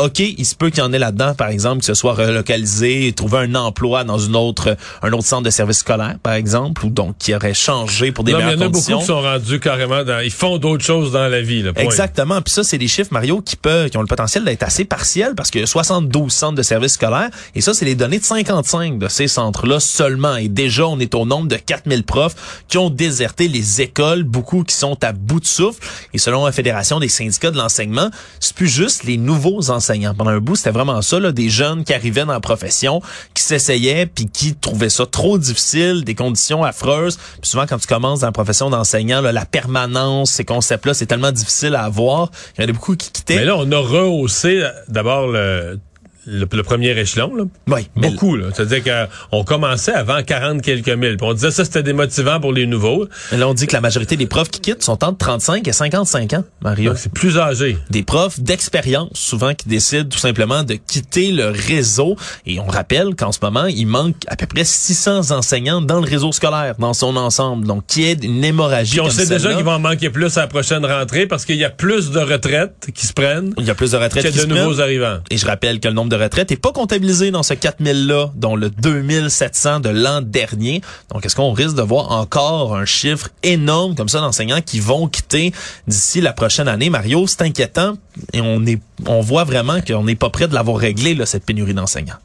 OK, 0.01 0.19
il 0.19 0.45
se 0.45 0.55
peut 0.55 0.69
qu'il 0.71 0.79
y 0.79 0.81
en 0.81 0.91
ait 0.93 0.99
là-dedans, 0.99 1.35
par 1.35 1.49
exemple, 1.49 1.79
que 1.79 1.85
ce 1.85 1.93
soit 1.93 2.13
relocalisé, 2.13 3.13
trouver 3.15 3.39
un 3.39 3.55
emploi 3.55 4.03
dans 4.03 4.17
une 4.17 4.35
autre, 4.35 4.75
un 5.03 5.11
autre 5.11 5.25
centre 5.25 5.43
de 5.43 5.51
service 5.51 5.79
scolaire, 5.79 6.15
par 6.23 6.33
exemple, 6.33 6.83
ou 6.85 6.89
donc 6.89 7.17
qui 7.19 7.35
aurait 7.35 7.53
changé 7.53 8.11
pour 8.11 8.23
des 8.23 8.31
non, 8.31 8.39
meilleures 8.39 8.53
il 8.53 8.59
y 8.59 8.63
en 8.63 8.65
a 8.65 8.69
beaucoup 8.69 8.99
qui 8.99 9.05
sont 9.05 9.21
rendus 9.21 9.59
carrément 9.59 10.03
dans, 10.03 10.19
ils 10.19 10.31
font 10.31 10.57
d'autres 10.57 10.83
choses 10.83 11.11
dans 11.11 11.27
la 11.27 11.41
vie, 11.41 11.61
là. 11.61 11.71
Exactement. 11.75 12.41
Puis 12.41 12.51
ça, 12.51 12.63
c'est 12.63 12.79
des 12.79 12.87
chiffres, 12.87 13.11
Mario, 13.11 13.41
qui 13.41 13.55
peuvent, 13.55 13.89
qui 13.89 13.97
ont 13.97 14.01
le 14.01 14.07
potentiel 14.07 14.43
d'être 14.43 14.63
assez 14.63 14.85
partiels 14.85 15.35
parce 15.35 15.51
qu'il 15.51 15.61
y 15.61 15.63
a 15.63 15.67
72 15.67 16.31
centres 16.31 16.55
de 16.55 16.63
services 16.63 16.93
scolaires. 16.93 17.29
Et 17.53 17.61
ça, 17.61 17.75
c'est 17.75 17.85
les 17.85 17.95
données 17.95 18.19
de 18.19 18.25
55 18.25 18.97
de 18.97 19.07
ces 19.07 19.27
centres-là 19.27 19.79
seulement. 19.79 20.35
Et 20.35 20.47
déjà, 20.47 20.87
on 20.87 20.99
est 20.99 21.13
au 21.13 21.25
nombre 21.25 21.47
de 21.47 21.57
4000 21.57 22.03
profs 22.03 22.63
qui 22.67 22.79
ont 22.79 22.89
déserté 22.89 23.47
les 23.47 23.81
écoles, 23.81 24.23
beaucoup 24.23 24.63
qui 24.63 24.75
sont 24.75 24.97
à 25.03 25.11
bout 25.11 25.39
de 25.39 25.45
souffle. 25.45 25.79
Et 26.13 26.17
selon 26.17 26.45
la 26.45 26.51
Fédération 26.51 26.99
des 26.99 27.09
syndicats 27.09 27.51
de 27.51 27.57
l'enseignement, 27.57 28.09
c'est 28.39 28.55
plus 28.55 28.67
juste 28.67 29.03
les 29.03 29.17
nouveaux 29.17 29.69
enseignants. 29.69 29.90
Pendant 30.17 30.31
un 30.31 30.39
bout, 30.39 30.55
c'était 30.55 30.71
vraiment 30.71 31.01
ça, 31.01 31.19
des 31.31 31.49
jeunes 31.49 31.83
qui 31.83 31.93
arrivaient 31.93 32.25
dans 32.25 32.33
la 32.33 32.39
profession, 32.39 33.01
qui 33.33 33.43
s'essayaient, 33.43 34.05
puis 34.05 34.27
qui 34.27 34.55
trouvaient 34.55 34.89
ça 34.89 35.05
trop 35.05 35.37
difficile, 35.37 36.03
des 36.03 36.15
conditions 36.15 36.63
affreuses. 36.63 37.17
Puis 37.41 37.49
souvent, 37.49 37.65
quand 37.67 37.77
tu 37.77 37.87
commences 37.87 38.21
dans 38.21 38.27
la 38.27 38.31
profession 38.31 38.69
d'enseignant, 38.69 39.21
la 39.21 39.45
permanence, 39.45 40.31
ces 40.31 40.45
concepts-là, 40.45 40.93
c'est 40.93 41.05
tellement 41.05 41.31
difficile 41.31 41.75
à 41.75 41.83
avoir. 41.83 42.31
Il 42.57 42.63
y 42.63 42.65
en 42.65 42.69
a 42.69 42.73
beaucoup 42.73 42.95
qui 42.95 43.11
quittaient. 43.11 43.35
Mais 43.35 43.45
là, 43.45 43.55
on 43.57 43.71
a 43.71 43.77
rehaussé 43.77 44.61
euh, 44.61 44.69
d'abord 44.87 45.27
le, 45.27 45.79
le, 46.25 46.47
le 46.51 46.63
premier 46.63 46.89
échelon. 46.97 47.35
Là. 47.35 47.43
Oui, 47.67 47.87
Beaucoup. 47.95 48.35
là. 48.35 48.47
C'est-à-dire 48.53 48.83
qu'on 49.29 49.43
commençait 49.43 49.93
avant 49.93 50.21
40 50.21 50.61
quelques 50.61 50.89
mille. 50.89 51.17
Puis 51.17 51.27
on 51.27 51.33
disait 51.33 51.51
ça, 51.51 51.65
c'était 51.65 51.83
démotivant 51.83 52.39
pour 52.39 52.53
les 52.53 52.67
nouveaux. 52.67 53.07
Mais 53.31 53.37
là, 53.37 53.47
on 53.47 53.53
dit 53.53 53.67
que 53.67 53.73
la 53.73 53.81
majorité 53.81 54.17
des 54.17 54.27
profs 54.27 54.49
qui 54.49 54.59
quittent 54.59 54.83
sont 54.83 55.03
entre 55.03 55.17
35 55.17 55.67
et 55.67 55.73
55 55.73 56.33
ans, 56.33 56.43
Mario. 56.61 56.91
Donc, 56.91 56.99
c'est 56.99 57.11
plus 57.11 57.37
âgé. 57.37 57.77
Des 57.89 58.03
profs 58.03 58.39
d'expérience, 58.39 59.09
souvent, 59.13 59.53
qui 59.53 59.67
décident 59.67 60.07
tout 60.09 60.19
simplement 60.19 60.63
de 60.63 60.75
quitter 60.75 61.31
le 61.31 61.47
réseau. 61.49 62.15
Et 62.45 62.59
on 62.59 62.67
rappelle 62.67 63.15
qu'en 63.15 63.31
ce 63.31 63.39
moment, 63.41 63.65
il 63.65 63.87
manque 63.87 64.15
à 64.27 64.35
peu 64.35 64.45
près 64.45 64.63
600 64.63 65.31
enseignants 65.31 65.81
dans 65.81 65.99
le 65.99 66.07
réseau 66.07 66.31
scolaire, 66.31 66.75
dans 66.77 66.93
son 66.93 67.15
ensemble. 67.15 67.65
Donc, 67.65 67.85
qui 67.87 68.03
est 68.03 68.23
une 68.23 68.43
hémorragie 68.43 68.91
Puis 68.91 68.99
on 69.01 69.05
comme 69.05 69.13
sait 69.13 69.25
déjà 69.25 69.53
qu'il 69.53 69.63
va 69.63 69.71
en 69.73 69.79
manquer 69.79 70.09
plus 70.09 70.37
à 70.37 70.41
la 70.41 70.47
prochaine 70.47 70.85
rentrée 70.85 71.25
parce 71.25 71.45
qu'il 71.45 71.57
y 71.57 71.65
a 71.65 71.69
plus 71.69 72.11
de 72.11 72.19
retraites 72.19 72.89
qui 72.93 73.07
se 73.07 73.13
prennent 73.13 73.53
Il 73.57 73.65
y 73.65 73.69
a 73.69 73.75
plus 73.75 73.91
de 73.91 73.97
retraites 73.97 74.23
que 74.23 74.29
qui 74.29 74.37
de 74.37 74.41
se 74.41 74.47
nouveaux 74.47 74.79
arrivants. 74.79 75.19
Et 75.29 75.37
je 75.37 75.45
rappelle 75.45 75.79
que 75.79 75.87
le 75.87 75.93
nombre 75.93 76.10
de 76.11 76.15
retraites 76.15 76.51
n'est 76.51 76.57
pas 76.57 76.71
comptabilisé 76.71 77.31
dans 77.31 77.43
ce 77.43 77.53
4000-là, 77.53 78.31
dont 78.35 78.55
le 78.55 78.69
2700 78.69 79.79
de 79.79 79.89
l'an 79.89 80.21
dernier. 80.21 80.81
Donc, 81.11 81.25
est-ce 81.25 81.35
qu'on 81.35 81.53
risque 81.53 81.75
de 81.75 81.81
voir 81.81 82.11
encore 82.11 82.75
un 82.75 82.85
chiffre 82.85 83.29
énorme 83.43 83.95
comme 83.95 84.09
ça 84.09 84.19
d'enseignants 84.19 84.61
qui 84.61 84.79
vont 84.79 85.07
quitter 85.07 85.53
d'ici 85.87 86.21
la 86.21 86.33
prochaine 86.33 86.67
année? 86.67 86.89
Mario, 86.89 87.25
c'est 87.27 87.41
inquiétant 87.41 87.97
et 88.33 88.41
on 88.41 88.65
est, 88.65 88.79
on 89.07 89.21
voit 89.21 89.45
vraiment 89.45 89.81
qu'on 89.81 90.03
n'est 90.03 90.15
pas 90.15 90.29
prêt 90.29 90.47
de 90.47 90.53
l'avoir 90.53 90.77
réglé, 90.77 91.15
là, 91.15 91.25
cette 91.25 91.45
pénurie 91.45 91.73
d'enseignants. 91.73 92.19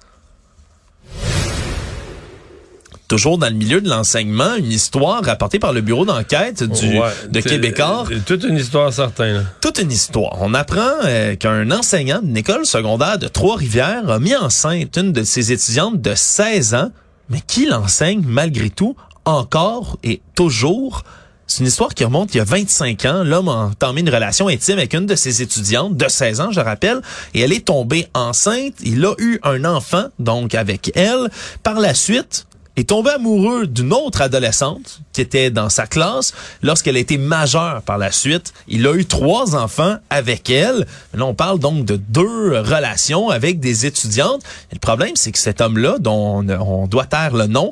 Toujours 3.08 3.38
dans 3.38 3.46
le 3.48 3.54
milieu 3.54 3.80
de 3.80 3.88
l'enseignement, 3.88 4.56
une 4.56 4.72
histoire 4.72 5.22
rapportée 5.24 5.60
par 5.60 5.72
le 5.72 5.80
bureau 5.80 6.04
d'enquête 6.04 6.64
du, 6.64 6.98
Ouais. 6.98 7.08
de 7.30 7.40
Québécois 7.40 8.04
c'est 8.08 8.24
Toute 8.24 8.42
une 8.44 8.56
histoire 8.56 8.92
certaine. 8.92 9.46
toute 9.60 9.78
une 9.78 9.92
histoire. 9.92 10.36
On 10.40 10.54
apprend 10.54 10.90
euh, 11.04 11.36
qu'un 11.36 11.70
enseignant 11.70 12.20
d'une 12.20 12.36
école 12.36 12.66
secondaire 12.66 13.18
de 13.18 13.28
Trois-Rivières 13.28 14.10
a 14.10 14.18
mis 14.18 14.34
enceinte 14.34 14.96
une 14.96 15.12
de 15.12 15.22
ses 15.22 15.52
étudiantes 15.52 16.00
de 16.02 16.14
16 16.16 16.74
ans, 16.74 16.90
mais 17.30 17.40
qui 17.46 17.66
l'enseigne 17.66 18.22
malgré 18.26 18.70
tout 18.70 18.96
encore 19.24 19.98
et 20.02 20.20
toujours? 20.34 21.04
C'est 21.48 21.60
une 21.60 21.66
histoire 21.68 21.94
qui 21.94 22.02
remonte 22.04 22.34
il 22.34 22.38
y 22.38 22.40
a 22.40 22.44
25 22.44 23.04
ans. 23.04 23.22
L'homme 23.22 23.48
a 23.48 23.52
entamé 23.52 24.00
une 24.00 24.10
relation 24.10 24.48
intime 24.48 24.78
avec 24.78 24.94
une 24.94 25.06
de 25.06 25.14
ses 25.14 25.42
étudiantes 25.42 25.96
de 25.96 26.08
16 26.08 26.40
ans, 26.40 26.50
je 26.50 26.58
rappelle, 26.58 27.00
et 27.34 27.40
elle 27.40 27.52
est 27.52 27.66
tombée 27.66 28.08
enceinte. 28.14 28.74
Il 28.82 29.04
a 29.04 29.14
eu 29.18 29.38
un 29.44 29.64
enfant, 29.64 30.06
donc, 30.18 30.56
avec 30.56 30.90
elle. 30.96 31.30
Par 31.62 31.78
la 31.78 31.94
suite, 31.94 32.48
est 32.76 32.88
tombé 32.88 33.10
amoureux 33.10 33.66
d'une 33.66 33.92
autre 33.92 34.20
adolescente 34.20 35.00
qui 35.12 35.20
était 35.20 35.50
dans 35.50 35.68
sa 35.68 35.86
classe. 35.86 36.34
Lorsqu'elle 36.62 36.96
a 36.96 37.00
été 37.00 37.18
majeure 37.18 37.82
par 37.82 37.98
la 37.98 38.12
suite, 38.12 38.52
il 38.68 38.86
a 38.86 38.94
eu 38.94 39.06
trois 39.06 39.56
enfants 39.56 39.96
avec 40.10 40.50
elle. 40.50 40.86
Là, 41.14 41.24
on 41.24 41.34
parle 41.34 41.58
donc 41.58 41.84
de 41.84 41.96
deux 41.96 42.60
relations 42.60 43.30
avec 43.30 43.60
des 43.60 43.86
étudiantes. 43.86 44.42
Le 44.72 44.78
problème, 44.78 45.12
c'est 45.14 45.32
que 45.32 45.38
cet 45.38 45.60
homme-là, 45.60 45.96
dont 45.98 46.44
on, 46.44 46.48
on 46.48 46.86
doit 46.86 47.06
taire 47.06 47.34
le 47.34 47.46
nom, 47.46 47.70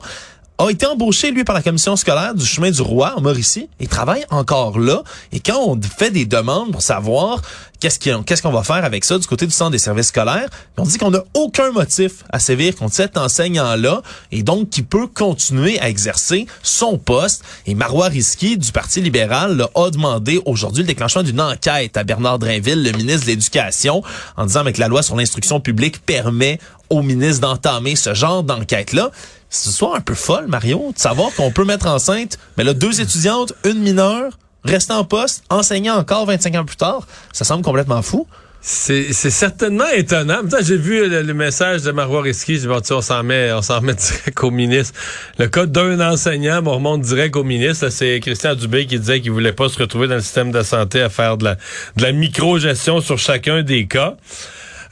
a 0.58 0.70
été 0.70 0.86
embauché, 0.86 1.32
lui, 1.32 1.42
par 1.42 1.54
la 1.54 1.62
commission 1.62 1.96
scolaire 1.96 2.34
du 2.34 2.46
chemin 2.46 2.70
du 2.70 2.80
roi 2.80 3.14
en 3.16 3.20
Mauricie 3.20 3.68
et 3.80 3.86
travaille 3.88 4.24
encore 4.30 4.78
là. 4.78 5.02
Et 5.32 5.40
quand 5.40 5.60
on 5.60 5.80
fait 5.82 6.10
des 6.10 6.26
demandes 6.26 6.70
pour 6.70 6.82
savoir 6.82 7.42
qu'est-ce 7.80 8.40
qu'on 8.40 8.52
va 8.52 8.62
faire 8.62 8.84
avec 8.84 9.04
ça 9.04 9.18
du 9.18 9.26
côté 9.26 9.46
du 9.46 9.52
centre 9.52 9.72
des 9.72 9.78
services 9.78 10.06
scolaires, 10.06 10.48
on 10.78 10.84
dit 10.84 10.96
qu'on 10.96 11.10
n'a 11.10 11.24
aucun 11.34 11.72
motif 11.72 12.24
à 12.30 12.38
sévir 12.38 12.76
contre 12.76 12.94
cet 12.94 13.18
enseignant-là 13.18 14.02
et 14.30 14.42
donc 14.42 14.70
qui 14.70 14.82
peut 14.82 15.08
continuer 15.08 15.78
à 15.80 15.88
exercer 15.88 16.46
son 16.62 16.98
poste. 16.98 17.44
Et 17.66 17.74
Marois 17.74 18.06
Risky 18.06 18.56
du 18.56 18.70
Parti 18.70 19.00
libéral 19.00 19.66
a 19.74 19.90
demandé 19.90 20.40
aujourd'hui 20.46 20.82
le 20.82 20.86
déclenchement 20.86 21.24
d'une 21.24 21.40
enquête 21.40 21.96
à 21.96 22.04
Bernard 22.04 22.38
Drainville, 22.38 22.84
le 22.84 22.92
ministre 22.92 23.26
de 23.26 23.32
l'Éducation, 23.32 24.02
en 24.36 24.46
disant 24.46 24.64
que 24.64 24.80
la 24.80 24.88
loi 24.88 25.02
sur 25.02 25.16
l'instruction 25.16 25.60
publique 25.60 26.00
permet 26.06 26.60
au 26.90 27.02
ministre 27.02 27.40
d'entamer 27.40 27.96
ce 27.96 28.14
genre 28.14 28.44
d'enquête-là. 28.44 29.10
C'est 29.54 29.66
une 29.66 29.70
histoire 29.70 29.94
un 29.94 30.00
peu 30.00 30.14
folle, 30.14 30.48
Mario, 30.48 30.92
de 30.92 30.98
savoir 30.98 31.32
qu'on 31.34 31.52
peut 31.52 31.64
mettre 31.64 31.86
enceinte, 31.86 32.38
mais 32.58 32.64
là, 32.64 32.74
deux 32.74 33.00
étudiantes, 33.00 33.52
une 33.64 33.78
mineure, 33.78 34.36
restant 34.64 34.98
en 34.98 35.04
poste, 35.04 35.44
enseignant 35.48 35.96
encore 35.96 36.26
25 36.26 36.56
ans 36.56 36.64
plus 36.64 36.76
tard. 36.76 37.06
Ça 37.32 37.44
semble 37.44 37.62
complètement 37.62 38.02
fou. 38.02 38.26
C'est 38.60 39.12
certainement 39.12 39.88
étonnant. 39.94 40.40
J'ai 40.60 40.76
vu 40.76 41.08
le, 41.08 41.34
message 41.34 41.82
de 41.82 41.92
Marois 41.92 42.22
Risky. 42.22 42.58
J'ai 42.58 42.66
dit, 42.66 42.92
on 42.92 43.00
s'en 43.00 43.22
met, 43.22 43.52
on 43.52 43.62
s'en 43.62 43.80
met 43.80 43.94
direct 43.94 44.42
au 44.42 44.50
ministre. 44.50 44.98
Le 45.38 45.46
cas 45.46 45.66
d'un 45.66 46.00
enseignant, 46.00 46.60
on 46.66 46.72
remonte 46.72 47.02
direct 47.02 47.36
au 47.36 47.44
ministre. 47.44 47.90
C'est 47.90 48.18
Christian 48.20 48.56
Dubé 48.56 48.86
qui 48.86 48.98
disait 48.98 49.20
qu'il 49.20 49.30
voulait 49.30 49.52
pas 49.52 49.68
se 49.68 49.78
retrouver 49.78 50.08
dans 50.08 50.16
le 50.16 50.20
système 50.20 50.50
de 50.50 50.62
santé 50.62 51.00
à 51.00 51.10
faire 51.10 51.36
de 51.36 51.44
la, 51.44 51.54
de 51.96 52.02
la 52.02 52.12
micro-gestion 52.12 53.02
sur 53.02 53.18
chacun 53.18 53.62
des 53.62 53.86
cas. 53.86 54.16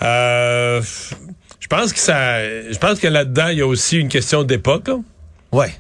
Euh, 0.03 0.83
pense 1.75 1.93
que 1.93 1.99
ça, 1.99 2.45
je 2.45 2.79
pense 2.79 2.99
que 2.99 3.09
là-dedans, 3.09 3.49
il 3.49 3.59
y 3.59 3.63
a 3.63 3.67
aussi 3.67 3.99
une 3.99 4.09
question 4.09 4.43
d'époque. 4.45 4.91
Ouais. 5.53 5.75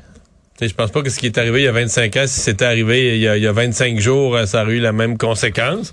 Je 0.60 0.72
pense 0.72 0.90
pas 0.90 1.02
que 1.02 1.10
ce 1.10 1.18
qui 1.18 1.26
est 1.26 1.36
arrivé 1.38 1.62
il 1.62 1.64
y 1.64 1.68
a 1.68 1.72
25 1.72 2.16
ans, 2.16 2.24
si 2.26 2.40
c'était 2.40 2.64
arrivé 2.64 3.16
il 3.16 3.20
y, 3.20 3.28
a, 3.28 3.36
il 3.36 3.42
y 3.42 3.46
a 3.48 3.52
25 3.52 3.98
jours, 3.98 4.38
ça 4.46 4.62
aurait 4.62 4.74
eu 4.74 4.80
la 4.80 4.92
même 4.92 5.18
conséquence. 5.18 5.92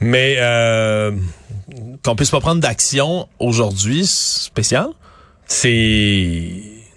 Mais 0.00 0.36
euh, 0.38 1.12
Qu'on 2.02 2.16
puisse 2.16 2.30
pas 2.30 2.40
prendre 2.40 2.60
d'action 2.60 3.28
aujourd'hui, 3.38 4.06
spécial? 4.06 4.88
c'est 5.50 6.50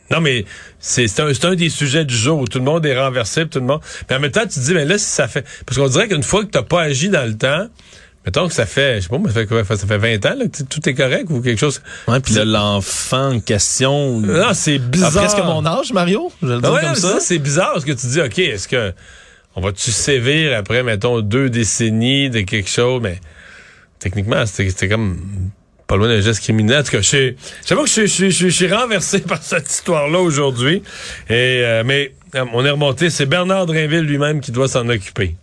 non 0.09 0.19
mais 0.19 0.43
c'est 0.79 1.07
c'est 1.07 1.21
un, 1.21 1.31
un 1.51 1.55
des 1.55 1.69
sujets 1.69 2.03
du 2.03 2.15
jour 2.15 2.37
où 2.39 2.47
tout 2.47 2.57
le 2.57 2.65
monde 2.65 2.85
est 2.85 2.99
renversé, 2.99 3.47
tout 3.47 3.59
le 3.59 3.65
monde. 3.65 3.81
Mais 4.09 4.17
en 4.17 4.19
même 4.19 4.31
temps, 4.31 4.41
tu 4.41 4.59
te 4.59 4.59
dis 4.59 4.73
mais 4.73 4.83
là 4.83 4.97
si 4.97 5.05
ça 5.05 5.27
fait 5.29 5.45
parce 5.65 5.77
qu'on 5.77 5.87
dirait 5.87 6.09
qu'une 6.09 6.23
fois 6.23 6.43
que 6.43 6.49
t'as 6.49 6.63
pas 6.63 6.81
agi 6.81 7.07
dans 7.09 7.25
le 7.25 7.37
temps, 7.37 7.67
mettons 8.25 8.47
que 8.47 8.53
ça 8.53 8.65
fait 8.65 8.97
je 8.97 9.01
sais 9.01 9.09
pas, 9.09 9.17
mais 9.17 9.29
ça 9.29 9.33
fait 9.33 9.47
quoi, 9.47 9.63
ça 9.63 9.87
fait 9.87 9.97
20 9.97 10.25
ans 10.25 10.35
là, 10.37 10.45
que 10.45 10.63
tout 10.63 10.89
est 10.89 10.93
correct 10.93 11.27
ou 11.29 11.41
quelque 11.41 11.59
chose. 11.59 11.81
Ouais, 12.07 12.19
puis 12.19 12.33
là, 12.33 12.45
l'enfant 12.45 13.33
en 13.33 13.39
question. 13.39 14.19
Non, 14.19 14.53
c'est 14.53 14.79
bizarre. 14.79 15.17
a 15.17 15.21
presque 15.21 15.43
mon 15.45 15.65
âge, 15.65 15.93
Mario. 15.93 16.31
Je 16.41 16.47
le 16.47 16.59
Ah 16.63 16.73
ouais, 16.73 16.81
comme 16.81 16.95
ça. 16.95 17.13
ça, 17.13 17.19
c'est 17.19 17.39
bizarre 17.39 17.73
parce 17.73 17.85
que 17.85 17.93
tu 17.93 18.07
dis, 18.07 18.21
OK, 18.21 18.39
est-ce 18.39 18.67
que 18.67 18.93
on 19.55 19.61
va-tu 19.61 19.91
sévir 19.91 20.57
après, 20.57 20.81
mettons, 20.83 21.21
deux 21.21 21.49
décennies 21.49 22.29
de 22.29 22.41
quelque 22.41 22.69
chose, 22.69 23.01
mais 23.01 23.19
techniquement, 23.99 24.45
c'était 24.45 24.87
comme 24.87 25.19
pas 25.87 25.97
loin 25.97 26.07
d'un 26.07 26.21
geste 26.21 26.41
criminel. 26.41 26.79
En 26.79 26.83
tout 26.83 26.91
cas, 26.91 27.01
je 27.01 27.09
sais 27.09 27.35
que 27.67 27.85
je, 27.85 28.47
suis 28.47 28.73
renversé 28.73 29.19
par 29.27 29.43
cette 29.43 29.69
histoire-là 29.69 30.19
aujourd'hui. 30.19 30.83
Et 31.29 31.63
euh, 31.65 31.83
mais 31.85 32.13
euh, 32.35 32.45
on 32.53 32.63
est 32.65 32.69
remonté, 32.69 33.09
c'est 33.09 33.25
Bernard 33.25 33.65
Drainville 33.65 34.01
lui-même 34.01 34.39
qui 34.39 34.51
doit 34.51 34.69
s'en 34.69 34.87
occuper. 34.87 35.35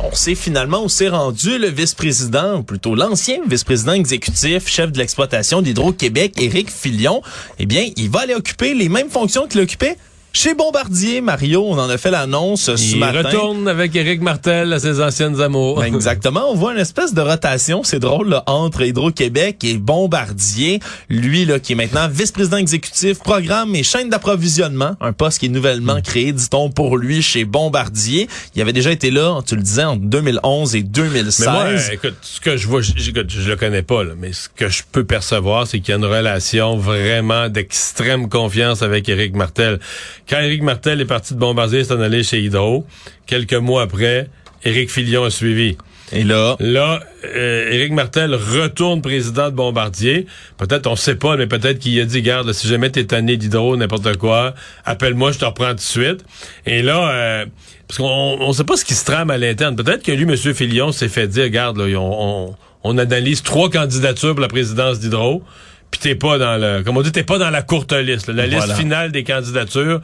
On 0.00 0.14
sait 0.14 0.34
finalement 0.34 0.84
où 0.84 0.88
s'est 0.88 1.10
rendu 1.10 1.58
le 1.58 1.68
vice-président, 1.68 2.60
ou 2.60 2.62
plutôt 2.62 2.94
l'ancien 2.94 3.40
vice-président 3.46 3.92
exécutif, 3.92 4.66
chef 4.66 4.90
de 4.90 4.96
l'exploitation 4.96 5.60
d'Hydro-Québec, 5.60 6.32
Éric 6.40 6.70
Filion. 6.70 7.20
Eh 7.58 7.66
bien, 7.66 7.90
il 7.96 8.08
va 8.08 8.20
aller 8.20 8.34
occuper 8.34 8.72
les 8.72 8.88
mêmes 8.88 9.10
fonctions 9.10 9.46
qu'il 9.46 9.60
occupait 9.60 9.98
Chez 10.34 10.54
Bombardier, 10.54 11.20
Mario, 11.20 11.64
on 11.66 11.78
en 11.78 11.88
a 11.88 11.98
fait 11.98 12.10
l'annonce 12.12 12.72
ce 12.76 12.94
Il 12.94 12.98
matin. 13.00 13.22
retourne 13.26 13.66
avec 13.66 13.96
Éric 13.96 14.20
Martel 14.20 14.72
à 14.72 14.78
ses 14.78 15.00
anciennes 15.00 15.40
amours. 15.40 15.80
Ben, 15.80 15.92
exactement. 15.92 16.52
On 16.52 16.54
voit 16.54 16.72
une 16.74 16.78
espèce 16.78 17.12
de 17.12 17.20
rotation, 17.20 17.82
c'est 17.82 17.98
drôle, 17.98 18.28
là, 18.28 18.44
entre 18.46 18.82
Hydro-Québec 18.82 19.64
et 19.64 19.78
Bombardier. 19.78 20.78
Lui, 21.08 21.44
là, 21.44 21.58
qui 21.58 21.72
est 21.72 21.76
maintenant 21.76 22.06
vice-président 22.08 22.58
exécutif, 22.58 23.18
programme 23.18 23.74
et 23.74 23.82
chaîne 23.82 24.10
d'approvisionnement. 24.10 24.96
Un 25.00 25.12
poste 25.12 25.38
qui 25.40 25.46
est 25.46 25.48
nouvellement 25.48 26.00
créé, 26.02 26.30
dit-on, 26.32 26.70
pour 26.70 26.98
lui 26.98 27.20
chez 27.20 27.44
Bombardier. 27.44 28.28
Il 28.54 28.62
avait 28.62 28.74
déjà 28.74 28.92
été 28.92 29.10
là, 29.10 29.40
tu 29.44 29.56
le 29.56 29.62
disais, 29.62 29.84
en 29.84 29.96
2011 29.96 30.76
et 30.76 30.82
2016. 30.82 31.46
Mais 31.46 31.52
moi, 31.52 31.64
euh, 31.64 31.78
écoute, 31.92 32.14
ce 32.20 32.40
que 32.40 32.56
je 32.56 32.68
vois, 32.68 32.82
je, 32.82 32.92
je, 32.96 33.10
je 33.26 33.48
le 33.50 33.56
connais 33.56 33.82
pas, 33.82 34.04
là, 34.04 34.12
mais 34.16 34.32
ce 34.32 34.48
que 34.54 34.68
je 34.68 34.82
peux 34.92 35.04
percevoir, 35.04 35.66
c'est 35.66 35.80
qu'il 35.80 35.88
y 35.90 35.94
a 35.94 35.96
une 35.98 36.04
relation 36.04 36.76
vraiment 36.76 37.48
d'extrême 37.48 38.28
confiance 38.28 38.82
avec 38.82 39.08
Éric 39.08 39.34
Martel. 39.34 39.80
Quand 40.28 40.40
Éric 40.40 40.62
Martel 40.62 41.00
est 41.00 41.06
parti 41.06 41.32
de 41.32 41.38
Bombardier, 41.38 41.84
c'est 41.84 41.94
en 41.94 42.00
allé 42.00 42.22
chez 42.22 42.40
Hydro. 42.42 42.84
Quelques 43.26 43.54
mois 43.54 43.82
après, 43.82 44.28
Éric 44.62 44.90
Filion 44.90 45.24
a 45.24 45.30
suivi. 45.30 45.78
Et 46.12 46.22
là, 46.22 46.56
là, 46.60 47.00
euh, 47.24 47.70
Éric 47.70 47.92
Martel 47.92 48.34
retourne 48.34 49.00
président 49.00 49.46
de 49.46 49.54
Bombardier. 49.54 50.26
Peut-être, 50.58 50.86
on 50.86 50.96
sait 50.96 51.14
pas, 51.14 51.36
mais 51.38 51.46
peut-être 51.46 51.78
qu'il 51.78 51.98
a 51.98 52.04
dit, 52.04 52.20
garde, 52.20 52.52
si 52.52 52.68
jamais 52.68 52.90
t'es 52.90 53.04
tanné 53.04 53.38
d'hydro, 53.38 53.76
n'importe 53.78 54.16
quoi, 54.18 54.54
appelle-moi, 54.84 55.32
je 55.32 55.38
te 55.38 55.44
reprends 55.46 55.70
tout 55.70 55.76
de 55.76 55.80
suite. 55.80 56.24
Et 56.66 56.82
là, 56.82 57.10
euh, 57.10 57.46
parce 57.86 57.96
qu'on 57.96 58.06
on 58.06 58.52
sait 58.52 58.64
pas 58.64 58.76
ce 58.76 58.84
qui 58.84 58.94
se 58.94 59.06
trame 59.06 59.30
à 59.30 59.38
l'interne. 59.38 59.76
Peut-être 59.76 60.02
que 60.02 60.12
lui, 60.12 60.24
M. 60.24 60.36
Filion, 60.54 60.92
s'est 60.92 61.08
fait 61.08 61.26
dire, 61.26 61.48
garde, 61.48 61.78
là, 61.78 61.84
on, 61.98 62.48
on, 62.50 62.54
on 62.84 62.98
analyse 62.98 63.42
trois 63.42 63.70
candidatures 63.70 64.34
pour 64.34 64.42
la 64.42 64.48
présidence 64.48 65.00
d'hydro 65.00 65.42
puis 65.90 66.00
t'es 66.00 66.14
pas 66.14 66.38
dans 66.38 66.56
le, 66.60 66.82
comme 66.82 66.96
on 66.96 67.02
dit, 67.02 67.12
t'es 67.12 67.22
pas 67.24 67.38
dans 67.38 67.50
la 67.50 67.62
courte 67.62 67.92
liste. 67.92 68.28
là. 68.28 68.34
La 68.34 68.46
Voilà. 68.48 68.66
liste 68.66 68.78
finale 68.78 69.12
des 69.12 69.24
candidatures, 69.24 70.00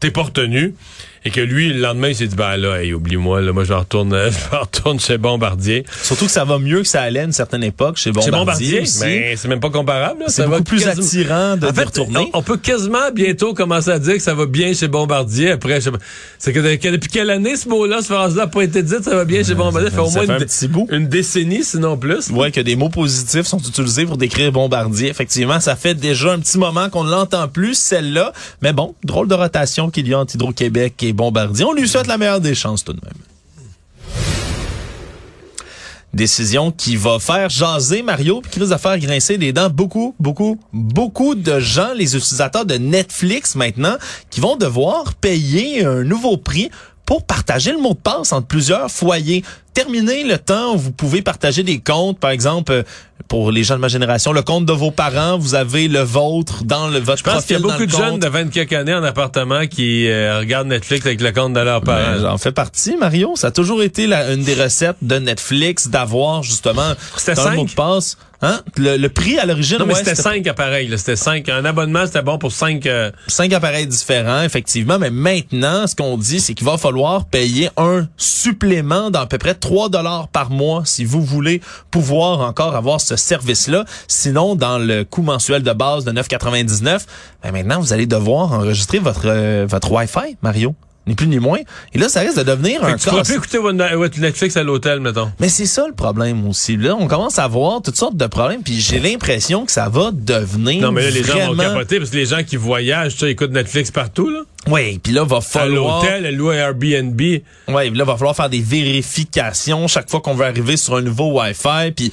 t'es 0.00 0.10
pas 0.10 0.22
retenu. 0.22 0.74
Et 1.28 1.30
que 1.30 1.42
lui, 1.42 1.74
le 1.74 1.80
lendemain, 1.80 2.08
il 2.08 2.14
s'est 2.16 2.26
dit, 2.26 2.36
ben 2.36 2.56
là, 2.56 2.82
hey, 2.82 2.94
oublie-moi, 2.94 3.42
là, 3.42 3.52
moi, 3.52 3.64
je 3.64 3.74
retourne, 3.74 4.10
je 4.30 4.56
retourne 4.56 4.98
chez 4.98 5.18
Bombardier. 5.18 5.84
surtout 6.02 6.24
que 6.24 6.30
ça 6.30 6.46
va 6.46 6.58
mieux 6.58 6.80
que 6.80 6.88
ça 6.88 7.02
allait 7.02 7.20
à 7.20 7.24
une 7.24 7.32
certaine 7.32 7.62
époque 7.62 7.98
chez 7.98 8.12
Bombardier. 8.12 8.30
Chez 8.32 8.38
Bombardier, 8.38 8.80
aussi. 8.80 9.00
mais 9.04 9.36
c'est 9.36 9.48
même 9.48 9.60
pas 9.60 9.68
comparable. 9.68 10.20
là. 10.20 10.26
c'est 10.28 10.36
Ça 10.42 10.48
va 10.48 10.52
beaucoup 10.58 10.64
plus 10.70 10.82
quasiment- 10.84 11.06
attirant 11.06 11.56
de, 11.58 11.66
En 11.66 11.70
de 11.70 11.74
fait, 11.76 11.84
retourner. 11.84 12.30
on, 12.32 12.38
on 12.38 12.42
peut 12.42 12.56
quasiment 12.56 13.10
bientôt 13.14 13.52
commencer 13.52 13.90
à 13.90 13.98
dire 13.98 14.14
que 14.14 14.22
ça 14.22 14.32
va 14.32 14.46
bien 14.46 14.72
chez 14.72 14.88
Bombardier. 14.88 15.50
Après, 15.50 15.82
je 15.82 15.90
c'est 16.38 16.52
que, 16.54 16.76
que 16.76 16.88
depuis 16.88 17.10
quelle 17.10 17.28
année 17.28 17.56
ce 17.56 17.68
mot-là, 17.68 17.98
cette 17.98 18.06
phrase-là 18.06 18.44
n'a 18.44 18.48
pas 18.48 18.62
été 18.62 18.82
dite, 18.82 19.02
ça 19.04 19.14
va 19.14 19.26
bien 19.26 19.42
chez 19.44 19.54
Bombardier? 19.54 19.90
Ça 19.90 19.96
fait 19.96 20.00
au 20.02 20.10
moins 20.10 20.20
fait 20.20 20.24
une, 20.24 20.30
un 20.32 20.38
petit 20.38 20.68
bout. 20.68 20.88
une 20.90 21.08
décennie, 21.08 21.62
sinon 21.62 21.98
plus. 21.98 22.30
Ouais, 22.30 22.50
que 22.52 22.60
des 22.62 22.74
mots 22.76 22.88
positifs 22.88 23.46
sont 23.46 23.58
utilisés 23.58 24.06
pour 24.06 24.16
décrire 24.16 24.50
Bombardier. 24.50 25.08
Effectivement, 25.10 25.60
ça 25.60 25.76
fait 25.76 25.94
déjà 25.94 26.32
un 26.32 26.38
petit 26.38 26.56
moment 26.56 26.88
qu'on 26.88 27.04
ne 27.04 27.10
l'entend 27.10 27.48
plus, 27.48 27.74
celle-là. 27.74 28.32
Mais 28.62 28.72
bon, 28.72 28.94
drôle 29.04 29.28
de 29.28 29.34
rotation 29.34 29.90
qu'il 29.90 30.08
y 30.08 30.14
a 30.14 30.18
entre 30.20 30.34
Hydro-Québec 30.36 30.94
et 31.02 31.12
Bombardier. 31.18 31.64
On 31.64 31.72
lui 31.72 31.88
souhaite 31.88 32.06
la 32.06 32.16
meilleure 32.16 32.40
des 32.40 32.54
chances 32.54 32.84
tout 32.84 32.92
de 32.92 33.00
même. 33.04 33.20
Décision 36.14 36.70
qui 36.70 36.96
va 36.96 37.18
faire 37.18 37.50
jaser 37.50 38.02
Mario 38.02 38.40
puis 38.40 38.50
qui 38.52 38.60
risque 38.60 38.72
de 38.72 38.78
faire 38.78 38.98
grincer 38.98 39.36
des 39.36 39.52
dents 39.52 39.68
beaucoup, 39.68 40.14
beaucoup, 40.20 40.58
beaucoup 40.72 41.34
de 41.34 41.58
gens, 41.58 41.92
les 41.92 42.16
utilisateurs 42.16 42.64
de 42.64 42.76
Netflix 42.76 43.56
maintenant, 43.56 43.96
qui 44.30 44.40
vont 44.40 44.56
devoir 44.56 45.14
payer 45.14 45.84
un 45.84 46.04
nouveau 46.04 46.36
prix 46.36 46.70
pour 47.04 47.24
partager 47.24 47.72
le 47.72 47.78
mot 47.78 47.94
de 47.94 47.98
passe 47.98 48.32
entre 48.32 48.46
plusieurs 48.46 48.90
foyers. 48.90 49.42
Terminez 49.82 50.24
le 50.24 50.38
temps 50.38 50.74
où 50.74 50.76
vous 50.76 50.90
pouvez 50.90 51.22
partager 51.22 51.62
des 51.62 51.78
comptes, 51.78 52.18
par 52.18 52.30
exemple, 52.30 52.72
euh, 52.72 52.82
pour 53.28 53.52
les 53.52 53.62
gens 53.62 53.76
de 53.76 53.80
ma 53.80 53.86
génération, 53.86 54.32
le 54.32 54.42
compte 54.42 54.66
de 54.66 54.72
vos 54.72 54.90
parents, 54.90 55.38
vous 55.38 55.54
avez 55.54 55.86
le 55.86 56.00
vôtre 56.00 56.64
dans 56.64 56.88
le, 56.88 56.98
votre 56.98 57.18
Je 57.18 57.22
pense 57.22 57.44
qu'il 57.44 57.52
y 57.54 57.58
a 57.58 57.62
dans 57.62 57.68
beaucoup 57.68 57.86
de 57.86 57.92
compte. 57.92 58.02
jeunes 58.02 58.18
de 58.18 58.26
20 58.26 58.50
quelques 58.50 58.72
années 58.72 58.94
en 58.94 59.04
appartement 59.04 59.68
qui 59.68 60.08
euh, 60.08 60.40
regardent 60.40 60.66
Netflix 60.68 61.06
avec 61.06 61.20
le 61.20 61.30
compte 61.30 61.52
de 61.52 61.60
leurs 61.60 61.82
parents. 61.82 62.14
Ben, 62.16 62.20
J'en 62.22 62.38
fais 62.38 62.50
partie, 62.50 62.96
Mario. 62.96 63.34
Ça 63.36 63.48
a 63.48 63.50
toujours 63.52 63.82
été 63.84 64.08
la- 64.08 64.32
une 64.32 64.42
des 64.42 64.54
recettes 64.60 64.96
de 65.02 65.16
Netflix 65.16 65.88
d'avoir 65.88 66.42
justement 66.42 66.94
dans 67.36 67.50
le 67.50 67.56
mot 67.56 67.64
de 67.66 67.70
passe. 67.72 68.16
Hein? 68.40 68.60
Le, 68.76 68.96
le 68.96 69.08
prix 69.08 69.36
à 69.40 69.46
l'origine, 69.46 69.78
non, 69.78 69.86
mais 69.86 69.94
ouais, 69.94 69.98
c'était 69.98 70.14
cinq 70.14 70.46
appareils. 70.46 70.88
C'était 70.96 71.16
cinq. 71.16 71.48
Un 71.48 71.64
abonnement, 71.64 72.06
c'était 72.06 72.22
bon 72.22 72.38
pour 72.38 72.52
cinq... 72.52 72.86
euh, 72.86 73.10
cinq 73.26 73.52
appareils 73.52 73.88
différents, 73.88 74.42
effectivement. 74.42 74.96
Mais 75.00 75.10
maintenant, 75.10 75.88
ce 75.88 75.96
qu'on 75.96 76.16
dit, 76.16 76.38
c'est 76.40 76.54
qu'il 76.54 76.64
va 76.66 76.78
falloir 76.78 77.24
payer 77.26 77.68
un 77.76 78.06
supplément 78.16 79.10
d'à 79.10 79.26
peu 79.26 79.38
près 79.38 79.54
3 79.68 79.90
dollars 79.90 80.28
par 80.28 80.48
mois 80.50 80.82
si 80.86 81.04
vous 81.04 81.22
voulez 81.22 81.60
pouvoir 81.90 82.40
encore 82.40 82.74
avoir 82.74 83.02
ce 83.02 83.16
service-là. 83.16 83.84
Sinon, 84.08 84.54
dans 84.56 84.78
le 84.78 85.04
coût 85.04 85.20
mensuel 85.20 85.62
de 85.62 85.72
base 85.74 86.04
de 86.06 86.12
9,99, 86.12 87.00
ben 87.42 87.52
maintenant, 87.52 87.78
vous 87.78 87.92
allez 87.92 88.06
devoir 88.06 88.52
enregistrer 88.54 88.98
votre, 88.98 89.26
euh, 89.26 89.66
votre 89.68 89.92
Wi-Fi, 89.92 90.36
Mario. 90.42 90.74
Ni 91.06 91.14
plus 91.14 91.26
ni 91.26 91.38
moins. 91.38 91.58
Et 91.94 91.98
là, 91.98 92.08
ça 92.10 92.20
risque 92.20 92.36
de 92.36 92.42
devenir 92.42 92.80
fait 92.80 92.86
un 92.86 92.96
que 92.96 93.00
tu 93.00 93.08
casse- 93.10 93.28
plus 93.28 93.36
écouter 93.36 93.58
votre 93.58 94.20
Netflix 94.20 94.56
à 94.58 94.62
l'hôtel, 94.62 95.00
mettons. 95.00 95.30
Mais 95.40 95.48
c'est 95.48 95.64
ça 95.64 95.86
le 95.86 95.94
problème 95.94 96.46
aussi. 96.46 96.76
Là, 96.76 96.96
on 96.98 97.06
commence 97.08 97.38
à 97.38 97.46
voir 97.48 97.80
toutes 97.82 97.96
sortes 97.96 98.16
de 98.16 98.26
problèmes, 98.26 98.62
puis 98.62 98.78
j'ai 98.80 99.00
l'impression 99.00 99.64
que 99.64 99.72
ça 99.72 99.88
va 99.88 100.10
devenir 100.12 100.82
Non, 100.82 100.92
mais 100.92 101.02
là, 101.04 101.10
les 101.10 101.22
gens 101.24 101.32
vont 101.46 101.54
capoter 101.62 101.98
parce 101.98 102.10
que 102.10 102.16
les 102.16 102.26
gens 102.26 102.42
qui 102.42 102.56
voyagent, 102.56 103.14
tu 103.14 103.20
sais, 103.20 103.30
écoutent 103.30 103.52
Netflix 103.52 103.90
partout, 103.90 104.28
là. 104.28 104.40
Oui, 104.66 104.98
puis 104.98 105.12
là, 105.12 105.24
va 105.24 105.38
À 105.38 105.40
falloir... 105.40 106.02
l'hôtel, 106.02 106.34
louer 106.34 106.56
Airbnb. 106.56 107.20
Ouais, 107.68 107.90
là, 107.90 108.04
va 108.04 108.16
falloir 108.16 108.36
faire 108.36 108.50
des 108.50 108.60
vérifications 108.60 109.86
chaque 109.88 110.10
fois 110.10 110.20
qu'on 110.20 110.34
veut 110.34 110.44
arriver 110.44 110.76
sur 110.76 110.96
un 110.96 111.00
nouveau 111.00 111.40
Wi-Fi. 111.40 111.92
Puis, 111.96 112.10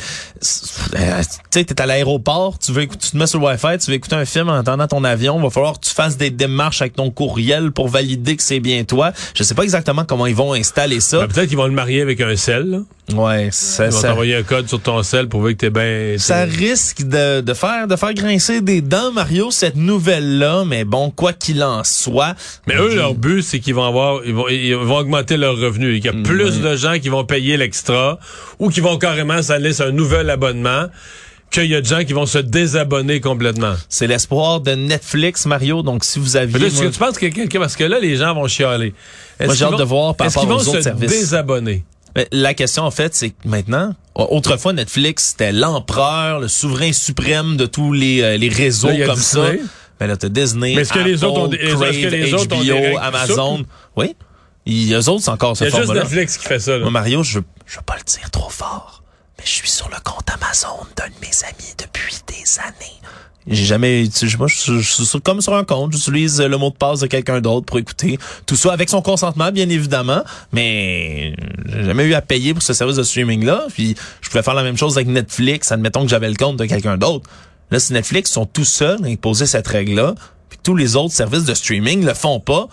euh, 0.96 1.22
tu 1.22 1.30
sais, 1.52 1.66
t'es 1.66 1.82
à 1.82 1.86
l'aéroport, 1.86 2.58
tu 2.60 2.72
veux 2.72 2.84
écouter, 2.84 3.06
tu 3.06 3.12
te 3.12 3.18
mets 3.18 3.28
sur 3.28 3.40
le 3.40 3.46
Wi-Fi, 3.48 3.78
tu 3.84 3.92
veux 3.92 3.96
écouter 3.98 4.16
un 4.16 4.26
film 4.26 4.50
en 4.50 4.56
attendant 4.56 4.88
ton 4.88 5.04
avion. 5.04 5.40
Va 5.42 5.50
falloir 5.50 5.74
que 5.80 5.86
tu 5.86 5.94
fasses 5.94 6.18
des 6.18 6.30
démarches 6.30 6.82
avec 6.82 6.96
ton 6.96 7.12
courriel 7.12 7.72
pour 7.72 7.90
valider 7.90 8.36
que 8.38 8.44
c'est 8.44 8.60
bien 8.60 8.84
toi. 8.86 9.12
Je 9.34 9.44
sais 9.44 9.56
pas 9.56 9.64
exactement 9.64 10.06
comment 10.06 10.26
ils 10.28 10.36
vont 10.36 10.54
installer 10.54 11.00
ça. 11.00 11.20
Ben, 11.20 11.28
Peut-être 11.28 11.48
qu'ils 11.50 11.58
vont 11.58 11.66
le 11.68 11.72
marier 11.72 12.02
avec 12.02 12.22
un 12.22 12.36
sel, 12.36 12.70
là. 12.70 12.80
Ouais, 13.14 13.50
ça, 13.52 13.86
Ils 13.86 13.92
vont 13.92 14.00
ça, 14.02 14.08
t'envoyer 14.10 14.36
un 14.36 14.44
code 14.44 14.68
sur 14.68 14.82
ton 14.82 15.04
sel 15.04 15.28
pour 15.30 15.42
voir 15.42 15.52
que 15.52 15.58
t'es 15.58 15.70
bien... 15.70 16.16
ça 16.18 16.44
risque 16.46 17.04
de, 17.04 17.42
de 17.42 17.54
faire 17.54 17.88
de 17.88 17.96
faire 17.96 18.14
grincer 18.14 18.62
des 18.62 18.82
dents, 18.82 19.12
Mario, 19.12 19.52
cette 19.52 19.76
nouvelle-là. 19.76 20.64
Mais 20.66 20.84
bon, 20.86 21.12
quoi 21.12 21.34
qu'il 21.34 21.64
en 21.64 21.84
soit. 21.84 22.36
Mais 22.68 22.76
eux, 22.76 22.96
leur 22.96 23.14
but, 23.14 23.42
c'est 23.42 23.60
qu'ils 23.60 23.76
vont 23.76 23.86
avoir, 23.88 24.22
ils 24.26 24.34
vont, 24.34 24.48
ils 24.50 24.76
vont 24.76 24.98
augmenter 24.98 25.38
leurs 25.38 25.58
revenus. 25.58 25.98
Il 26.00 26.06
y 26.06 26.10
a 26.10 26.14
plus 26.14 26.62
de 26.62 26.76
gens 26.76 27.00
qui 27.00 27.10
vont 27.10 27.26
payer 27.26 27.58
l'extra 27.58 28.20
ou 28.60 28.70
qui 28.70 28.80
vont 28.82 28.98
carrément 28.98 29.42
s'aller 29.42 29.74
sur 29.74 29.86
un 29.86 29.92
nouvel 29.92 30.30
abonnement 30.30 30.86
qu'il 31.52 31.66
y 31.68 31.76
a 31.76 31.80
de 31.82 31.86
gens 31.86 32.04
qui 32.04 32.12
vont 32.12 32.26
se 32.26 32.40
désabonner 32.40 33.22
complètement. 33.22 33.76
C'est 33.88 34.08
l'espoir 34.08 34.60
de 34.60 34.72
Netflix, 34.72 35.46
Mario. 35.46 35.84
Donc, 35.84 36.04
si 36.04 36.20
vous 36.20 36.36
aviez... 36.36 36.60
Là, 36.60 36.68
est-ce 36.68 36.78
que 36.80 36.84
moi- 36.84 36.92
tu 36.92 37.00
penses 37.00 37.18
que 37.18 37.28
quelqu'un, 37.28 37.60
parce 37.60 37.76
que 37.78 37.84
là, 37.86 38.00
les 38.00 38.18
gens 38.18 38.34
vont 38.34 38.48
chialer. 38.48 38.94
Moi, 39.40 39.50
j'ai 39.54 39.58
qu'ils 39.58 39.64
hâte 39.66 39.72
vont- 39.74 39.78
de 39.78 39.84
voir 39.84 40.16
par 40.16 40.28
Est-ce 40.28 40.36
qu'ils 40.40 40.50
rapport 40.50 40.58
vont 40.58 40.66
aux 40.66 40.70
autres 40.70 40.78
se 40.80 40.84
services. 40.84 41.10
désabonner? 41.10 41.84
Mais 42.16 42.28
La 42.32 42.54
question, 42.54 42.84
en 42.84 42.92
fait, 42.92 43.14
c'est 43.16 43.32
que 43.32 43.48
maintenant, 43.48 43.94
autrefois, 44.16 44.74
Netflix, 44.74 45.30
c'était 45.32 45.52
l'empereur, 45.52 46.40
le 46.40 46.48
souverain 46.48 46.94
suprême 46.94 47.58
de 47.58 47.66
tous 47.66 47.92
les, 47.94 48.22
euh, 48.22 48.38
les 48.38 48.50
réseaux 48.50 48.88
Là, 48.90 49.06
comme 49.06 49.16
ça. 49.20 49.52
Mais 50.00 50.08
là, 50.08 50.18
t'as 50.18 50.30
Disney, 50.30 50.74
Mais 50.76 50.82
est-ce 50.82 50.92
que 50.94 51.00
les 51.00 51.24
autres 51.24 51.40
ont 51.42 51.48
des- 51.48 51.58
que 51.58 51.68
Crave, 51.74 51.92
les 51.92 52.34
autres 52.34 52.48
HBO, 52.56 52.98
Amazon. 53.02 53.64
Oui. 53.96 54.16
Il, 54.66 54.94
eux 54.94 55.10
autres, 55.10 55.24
c'est 55.24 55.30
encore 55.32 55.56
ce 55.56 55.64
Il 55.64 55.68
y 55.68 55.68
a 55.68 55.76
juste 55.76 55.86
format-là. 55.86 56.04
Netflix 56.04 56.38
qui 56.38 56.46
fait 56.48 56.60
ça, 56.60 56.72
là. 56.74 56.80
Moi, 56.80 56.92
Mario, 56.92 57.22
je 57.24 57.40
veux, 57.40 57.46
je 57.66 57.76
veux 57.78 57.84
pas 57.86 57.96
le 57.98 58.04
dire 58.04 58.30
trop 58.32 58.50
fort, 58.50 59.04
je 59.46 59.52
suis 59.52 59.70
sur 59.70 59.88
le 59.90 59.96
compte 60.04 60.28
Amazon 60.34 60.86
d'un 60.98 61.08
de 61.08 61.14
mes 61.22 61.44
amis 61.48 61.74
depuis 61.78 62.16
des 62.28 62.60
années. 62.60 62.92
J'ai 63.48 63.64
jamais 63.66 64.04
utilisé, 64.04 64.38
moi, 64.38 64.48
je, 64.48 64.82
suis- 64.82 65.22
comme 65.22 65.40
sur 65.40 65.54
un 65.56 65.64
compte, 65.64 65.94
j'utilise 65.94 66.42
le 66.42 66.58
mot 66.58 66.72
de 66.72 66.76
passe 66.76 67.02
de 67.02 67.06
quelqu'un 67.08 67.42
d'autre 67.42 67.68
pour 67.68 67.78
écouter 67.78 68.18
tout 68.48 68.56
ça 68.56 68.74
avec 68.74 68.90
son 68.90 69.04
consentement, 69.04 69.52
bien 69.52 69.70
évidemment, 69.70 70.24
mais 70.52 71.36
j'ai 71.68 71.84
jamais 71.84 72.06
eu 72.06 72.16
à 72.16 72.22
payer 72.24 72.56
pour 72.56 72.64
ce 72.64 72.74
service 72.74 72.96
de 72.96 73.04
streaming-là, 73.04 73.66
puis 73.72 73.96
je 74.22 74.30
pouvais 74.30 74.42
faire 74.42 74.56
la 74.56 74.64
même 74.64 74.78
chose 74.78 74.98
avec 74.98 75.08
Netflix, 75.10 75.72
admettons 75.72 76.02
que 76.02 76.10
j'avais 76.10 76.28
le 76.30 76.34
compte 76.36 76.58
de 76.58 76.66
quelqu'un 76.66 76.98
d'autre. 76.98 77.30
Là, 77.70 77.80
si 77.80 77.94
Netflix 77.94 78.32
sont 78.32 78.48
tout 78.48 78.66
seuls 78.66 78.98
à 79.04 79.08
imposer 79.08 79.46
cette 79.46 79.68
règle-là, 79.68 80.16
puis 80.50 80.58
tous 80.64 80.76
les 80.76 80.96
autres 80.96 81.14
services 81.14 81.46
de 81.46 81.54
streaming 81.54 82.04
le 82.04 82.16
font 82.16 82.40
pas, 82.40 82.68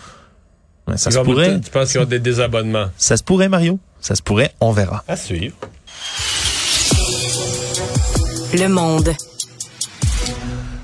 ben, 0.87 0.96
ça 0.96 1.11
se 1.11 1.18
pourrait. 1.18 1.61
Tu 1.61 1.70
penses 1.70 1.92
qu'ils 1.92 2.00
ont 2.00 2.04
des 2.06 2.18
désabonnements? 2.18 2.87
Ça 2.96 3.18
se 3.18 3.22
pourrait, 3.22 3.50
Mario. 3.50 3.78
Ça 4.00 4.14
se 4.14 4.22
pourrait, 4.22 4.54
on 4.61 4.72
verra. 4.72 5.04
À 5.06 5.16
suivre. 5.18 5.54
Le 8.54 8.68
monde. 8.68 9.31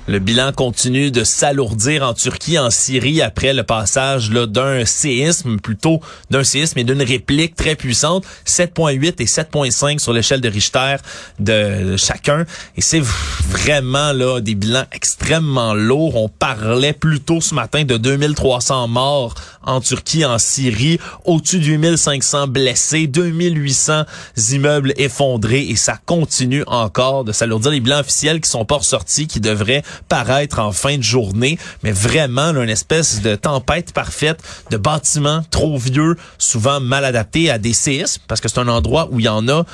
Le 0.09 0.17
bilan 0.17 0.53
continue 0.53 1.11
de 1.11 1.23
s'alourdir 1.23 2.01
en 2.01 2.15
Turquie, 2.15 2.57
en 2.57 2.71
Syrie, 2.71 3.21
après 3.21 3.53
le 3.53 3.61
passage 3.61 4.31
d'un 4.31 4.83
séisme, 4.83 5.59
plutôt 5.59 6.01
d'un 6.31 6.43
séisme 6.43 6.79
et 6.79 6.83
d'une 6.83 7.03
réplique 7.03 7.55
très 7.55 7.75
puissante, 7.75 8.25
7.8 8.47 9.21
et 9.21 9.25
7.5 9.25 9.99
sur 9.99 10.11
l'échelle 10.11 10.41
de 10.41 10.49
Richter 10.49 10.95
de, 11.37 11.91
de 11.91 11.95
chacun. 11.97 12.45
Et 12.75 12.81
c'est 12.81 13.03
vraiment 13.49 14.11
là 14.11 14.39
des 14.39 14.55
bilans 14.55 14.85
extrêmement 14.91 15.75
lourds. 15.75 16.15
On 16.15 16.27
parlait 16.27 16.93
plus 16.93 17.19
tôt 17.19 17.39
ce 17.39 17.53
matin 17.53 17.83
de 17.83 17.95
2300 17.95 18.87
morts 18.87 19.35
en 19.61 19.79
Turquie, 19.79 20.25
en 20.25 20.39
Syrie, 20.39 20.99
au-dessus 21.25 21.59
de 21.59 21.65
8500 21.65 22.47
blessés, 22.47 23.05
2800 23.05 24.05
immeubles 24.53 24.93
effondrés 24.97 25.67
et 25.67 25.75
ça 25.75 25.99
continue 26.07 26.63
encore 26.65 27.25
de 27.25 27.31
s'alourdir. 27.31 27.69
Les 27.69 27.79
bilans 27.79 27.99
officiels 27.99 28.41
qui 28.41 28.49
sont 28.49 28.65
pas 28.65 28.77
ressortis, 28.77 29.27
qui 29.27 29.39
devraient 29.39 29.83
paraître 30.07 30.59
en 30.59 30.71
fin 30.71 30.97
de 30.97 31.03
journée, 31.03 31.57
mais 31.83 31.91
vraiment 31.91 32.49
une 32.49 32.69
espèce 32.69 33.21
de 33.21 33.35
tempête 33.35 33.93
parfaite 33.93 34.41
de 34.71 34.77
bâtiments 34.77 35.43
trop 35.51 35.77
vieux, 35.77 36.15
souvent 36.37 36.79
mal 36.79 37.05
adaptés 37.05 37.49
à 37.49 37.57
des 37.57 37.73
séismes, 37.73 38.21
parce 38.27 38.41
que 38.41 38.49
c'est 38.49 38.59
un 38.59 38.67
endroit 38.67 39.09
où 39.11 39.19
il 39.19 39.25
y 39.25 39.29
en 39.29 39.47
a 39.47 39.65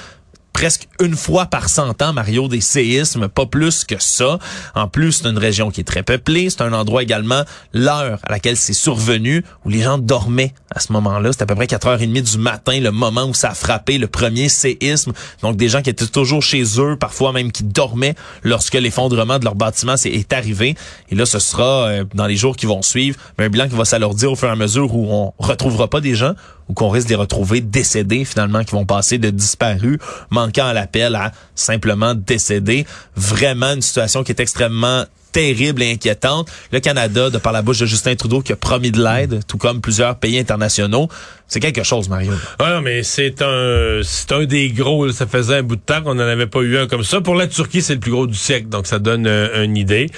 presque 0.56 0.88
une 1.02 1.18
fois 1.18 1.48
par 1.48 1.68
cent 1.68 2.02
ans, 2.02 2.14
Mario, 2.14 2.48
des 2.48 2.62
séismes, 2.62 3.28
pas 3.28 3.46
plus 3.46 3.84
que 3.84 3.96
ça. 4.00 4.40
En 4.74 4.88
plus, 4.88 5.12
c'est 5.12 5.28
une 5.28 5.38
région 5.38 5.70
qui 5.70 5.82
est 5.82 5.84
très 5.84 6.02
peuplée. 6.02 6.50
C'est 6.50 6.62
un 6.62 6.72
endroit 6.72 7.04
également, 7.04 7.44
l'heure 7.74 8.20
à 8.24 8.32
laquelle 8.32 8.56
c'est 8.56 8.72
survenu, 8.72 9.44
où 9.66 9.70
les 9.70 9.82
gens 9.82 9.98
dormaient 9.98 10.54
à 10.74 10.80
ce 10.80 10.94
moment-là. 10.94 11.34
C'était 11.34 11.44
à 11.44 11.48
peu 11.48 11.56
près 11.56 11.66
4h30 11.66 12.32
du 12.32 12.38
matin, 12.38 12.80
le 12.80 12.92
moment 12.92 13.26
où 13.26 13.34
ça 13.34 13.50
a 13.50 13.54
frappé 13.54 13.98
le 13.98 14.08
premier 14.08 14.48
séisme. 14.48 15.12
Donc, 15.42 15.58
des 15.58 15.68
gens 15.68 15.82
qui 15.82 15.90
étaient 15.90 16.08
toujours 16.08 16.42
chez 16.42 16.64
eux, 16.80 16.96
parfois 16.98 17.34
même 17.34 17.52
qui 17.52 17.66
dormaient 17.66 18.16
lorsque 18.44 18.76
l'effondrement 18.76 19.40
de 19.40 19.44
leur 19.44 19.56
bâtiment 19.56 19.96
est 20.06 20.32
arrivé. 20.32 20.76
Et 21.10 21.16
là, 21.16 21.26
ce 21.26 21.40
sera, 21.40 21.90
euh, 21.90 22.06
dans 22.14 22.28
les 22.28 22.38
jours 22.38 22.56
qui 22.56 22.66
vont 22.66 22.82
suivre, 22.82 23.20
un 23.40 23.50
bilan 23.50 23.68
qui 23.68 23.76
va 23.76 23.84
s'alourdir 23.84 24.32
au 24.32 24.38
fur 24.38 24.48
et 24.48 24.52
à 24.52 24.56
mesure 24.56 24.96
où 24.96 25.06
on 25.12 25.34
retrouvera 25.38 25.90
pas 25.90 26.00
des 26.00 26.16
gens, 26.16 26.34
ou 26.70 26.74
qu'on 26.74 26.90
risque 26.90 27.08
de 27.08 27.14
les 27.14 27.20
retrouver 27.20 27.62
décédés 27.62 28.26
finalement, 28.26 28.64
qui 28.64 28.72
vont 28.72 28.86
passer 28.86 29.18
de 29.18 29.30
disparus, 29.30 30.00
manquant 30.30 30.68
à 30.68 30.74
l'appel 30.74 31.16
à 31.16 31.32
simplement 31.56 32.16
décédés. 32.16 32.86
Vraiment 33.16 33.74
une 33.74 33.82
situation 33.82 34.24
qui 34.24 34.32
est 34.32 34.40
extrêmement 34.40 35.06
terrible 35.36 35.84
et 35.84 35.92
inquiétante. 35.92 36.50
Le 36.72 36.80
Canada, 36.80 37.30
de 37.30 37.38
par 37.38 37.52
la 37.52 37.62
bouche 37.62 37.80
de 37.80 37.86
Justin 37.86 38.16
Trudeau, 38.16 38.42
qui 38.42 38.54
a 38.54 38.56
promis 38.56 38.92
de 38.92 39.04
l'aide, 39.04 39.42
tout 39.46 39.58
comme 39.58 39.82
plusieurs 39.82 40.16
pays 40.16 40.40
internationaux, 40.40 41.10
c'est 41.50 41.60
quelque 41.60 41.84
chose, 41.84 42.08
Mario. 42.08 42.32
Ah 42.58 42.80
mais 42.82 43.04
c'est 43.04 43.42
un 43.42 44.00
c'est 44.02 44.32
un 44.32 44.46
des 44.46 44.70
gros. 44.70 45.12
Ça 45.12 45.28
faisait 45.28 45.58
un 45.58 45.64
bout 45.64 45.76
de 45.76 45.82
temps 45.82 46.02
qu'on 46.02 46.16
n'en 46.16 46.24
avait 46.24 46.48
pas 46.48 46.62
eu 46.62 46.78
un 46.78 46.88
comme 46.88 47.04
ça. 47.04 47.20
Pour 47.20 47.36
la 47.36 47.48
Turquie, 47.48 47.82
c'est 47.82 47.96
le 47.96 48.00
plus 48.00 48.12
gros 48.12 48.28
du 48.28 48.38
siècle, 48.38 48.70
donc 48.70 48.88
ça 48.88 48.98
donne 48.98 49.28
euh, 49.28 49.62
une 49.66 49.76
idée. 49.76 50.10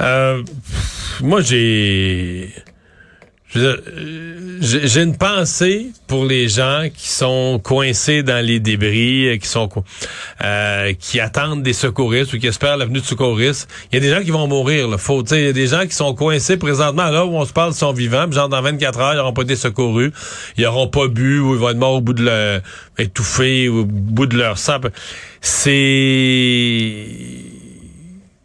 Euh, 0.00 0.40
moi, 1.20 1.40
j'ai 1.40 2.54
j'ai 3.54 5.02
une 5.02 5.16
pensée 5.16 5.90
pour 6.06 6.24
les 6.24 6.48
gens 6.48 6.86
qui 6.94 7.08
sont 7.08 7.60
coincés 7.62 8.22
dans 8.22 8.44
les 8.44 8.60
débris, 8.60 9.28
euh, 9.28 9.36
qui 9.36 9.46
sont 9.46 9.68
euh, 10.42 10.94
qui 10.94 11.20
attendent 11.20 11.62
des 11.62 11.74
secouristes 11.74 12.32
ou 12.32 12.38
qui 12.38 12.46
espèrent 12.46 12.78
la 12.78 12.86
venue 12.86 13.00
de 13.00 13.04
secouristes. 13.04 13.68
Il 13.90 13.96
y 13.96 13.98
a 13.98 14.00
des 14.00 14.14
gens 14.14 14.22
qui 14.22 14.30
vont 14.30 14.46
mourir, 14.46 14.88
là. 14.88 14.96
Faut, 14.96 15.22
il 15.24 15.40
y 15.40 15.48
a 15.48 15.52
des 15.52 15.66
gens 15.66 15.86
qui 15.86 15.94
sont 15.94 16.14
coincés 16.14 16.56
présentement 16.56 17.10
là 17.10 17.26
où 17.26 17.34
on 17.34 17.44
se 17.44 17.52
parle, 17.52 17.74
sont 17.74 17.92
vivants, 17.92 18.30
genre 18.30 18.48
dans 18.48 18.62
24 18.62 19.00
heures, 19.00 19.12
ils 19.12 19.16
n'auront 19.16 19.34
pas 19.34 19.42
été 19.42 19.56
secourus, 19.56 20.12
ils 20.56 20.64
n'auront 20.64 20.88
pas 20.88 21.08
bu 21.08 21.38
ou 21.40 21.54
ils 21.54 21.60
vont 21.60 21.68
être 21.70 21.76
morts 21.76 21.94
au 21.94 22.00
bout 22.00 22.14
de 22.14 22.24
leur 22.24 22.62
étouffés 22.98 23.68
ou 23.68 23.80
au 23.80 23.84
bout 23.84 24.26
de 24.26 24.38
leur 24.38 24.56
sang. 24.56 24.78
C'est 25.42 27.06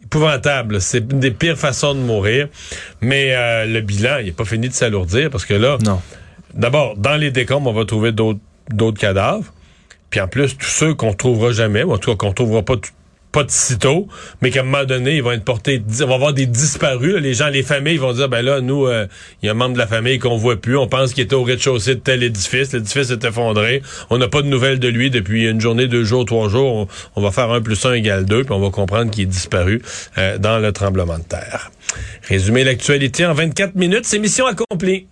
épouvantable. 0.08 0.80
C'est 0.80 1.12
une 1.12 1.20
des 1.20 1.30
pires 1.30 1.58
façons 1.58 1.94
de 1.94 2.00
mourir. 2.00 2.48
Mais 3.00 3.34
euh, 3.34 3.66
le 3.66 3.80
bilan, 3.82 4.18
il 4.20 4.26
n'est 4.26 4.32
pas 4.32 4.46
fini 4.46 4.68
de 4.68 4.74
s'alourdir 4.74 5.30
parce 5.30 5.44
que 5.44 5.54
là, 5.54 5.76
non. 5.84 6.00
D'abord, 6.54 6.96
dans 6.96 7.16
les 7.16 7.30
décombres, 7.30 7.70
on 7.70 7.74
va 7.74 7.84
trouver 7.84 8.12
d'autres 8.12 8.98
cadavres. 8.98 9.52
Puis 10.08 10.20
en 10.20 10.28
plus, 10.28 10.56
tous 10.56 10.66
ceux 10.66 10.94
qu'on 10.94 11.12
trouvera 11.12 11.52
jamais, 11.52 11.82
ou 11.82 11.92
en 11.92 11.98
tout 11.98 12.10
cas 12.10 12.16
qu'on 12.16 12.32
trouvera 12.32 12.62
pas 12.62 12.76
pas 13.38 13.44
de 13.44 13.52
sitôt, 13.52 14.08
mais 14.42 14.50
qu'à 14.50 14.62
un 14.62 14.64
moment 14.64 14.84
donné, 14.84 15.14
ils 15.14 15.22
vont 15.22 15.30
être 15.30 15.44
portés, 15.44 15.80
on 16.02 16.06
va 16.06 16.14
avoir 16.14 16.32
des 16.32 16.46
disparus. 16.46 17.18
Les 17.20 17.34
gens, 17.34 17.46
les 17.46 17.62
familles 17.62 17.96
vont 17.96 18.12
dire, 18.12 18.28
ben 18.28 18.42
là, 18.42 18.60
nous, 18.60 18.88
euh, 18.88 19.06
il 19.40 19.46
y 19.46 19.48
a 19.48 19.52
un 19.52 19.54
membre 19.54 19.74
de 19.74 19.78
la 19.78 19.86
famille 19.86 20.18
qu'on 20.18 20.36
voit 20.36 20.60
plus. 20.60 20.76
On 20.76 20.88
pense 20.88 21.12
qu'il 21.12 21.22
était 21.22 21.36
au 21.36 21.44
rez-de-chaussée 21.44 21.94
de 21.94 22.00
tel 22.00 22.24
édifice. 22.24 22.72
L'édifice 22.72 23.10
est 23.10 23.24
effondré. 23.24 23.80
On 24.10 24.18
n'a 24.18 24.26
pas 24.26 24.42
de 24.42 24.48
nouvelles 24.48 24.80
de 24.80 24.88
lui 24.88 25.10
depuis 25.10 25.48
une 25.48 25.60
journée, 25.60 25.86
deux 25.86 26.02
jours, 26.02 26.24
trois 26.24 26.48
jours. 26.48 26.88
On, 27.14 27.22
va 27.22 27.30
faire 27.30 27.52
un 27.52 27.60
plus 27.60 27.86
un 27.86 27.92
égale 27.92 28.24
deux, 28.24 28.42
puis 28.42 28.52
on 28.52 28.60
va 28.60 28.70
comprendre 28.70 29.12
qu'il 29.12 29.22
est 29.22 29.26
disparu 29.26 29.82
euh, 30.18 30.36
dans 30.38 30.58
le 30.58 30.72
tremblement 30.72 31.18
de 31.18 31.22
terre. 31.22 31.70
Résumer 32.28 32.64
l'actualité 32.64 33.24
en 33.24 33.34
24 33.34 33.76
minutes, 33.76 34.04
c'est 34.04 34.18
mission 34.18 34.46
accomplie. 34.46 35.08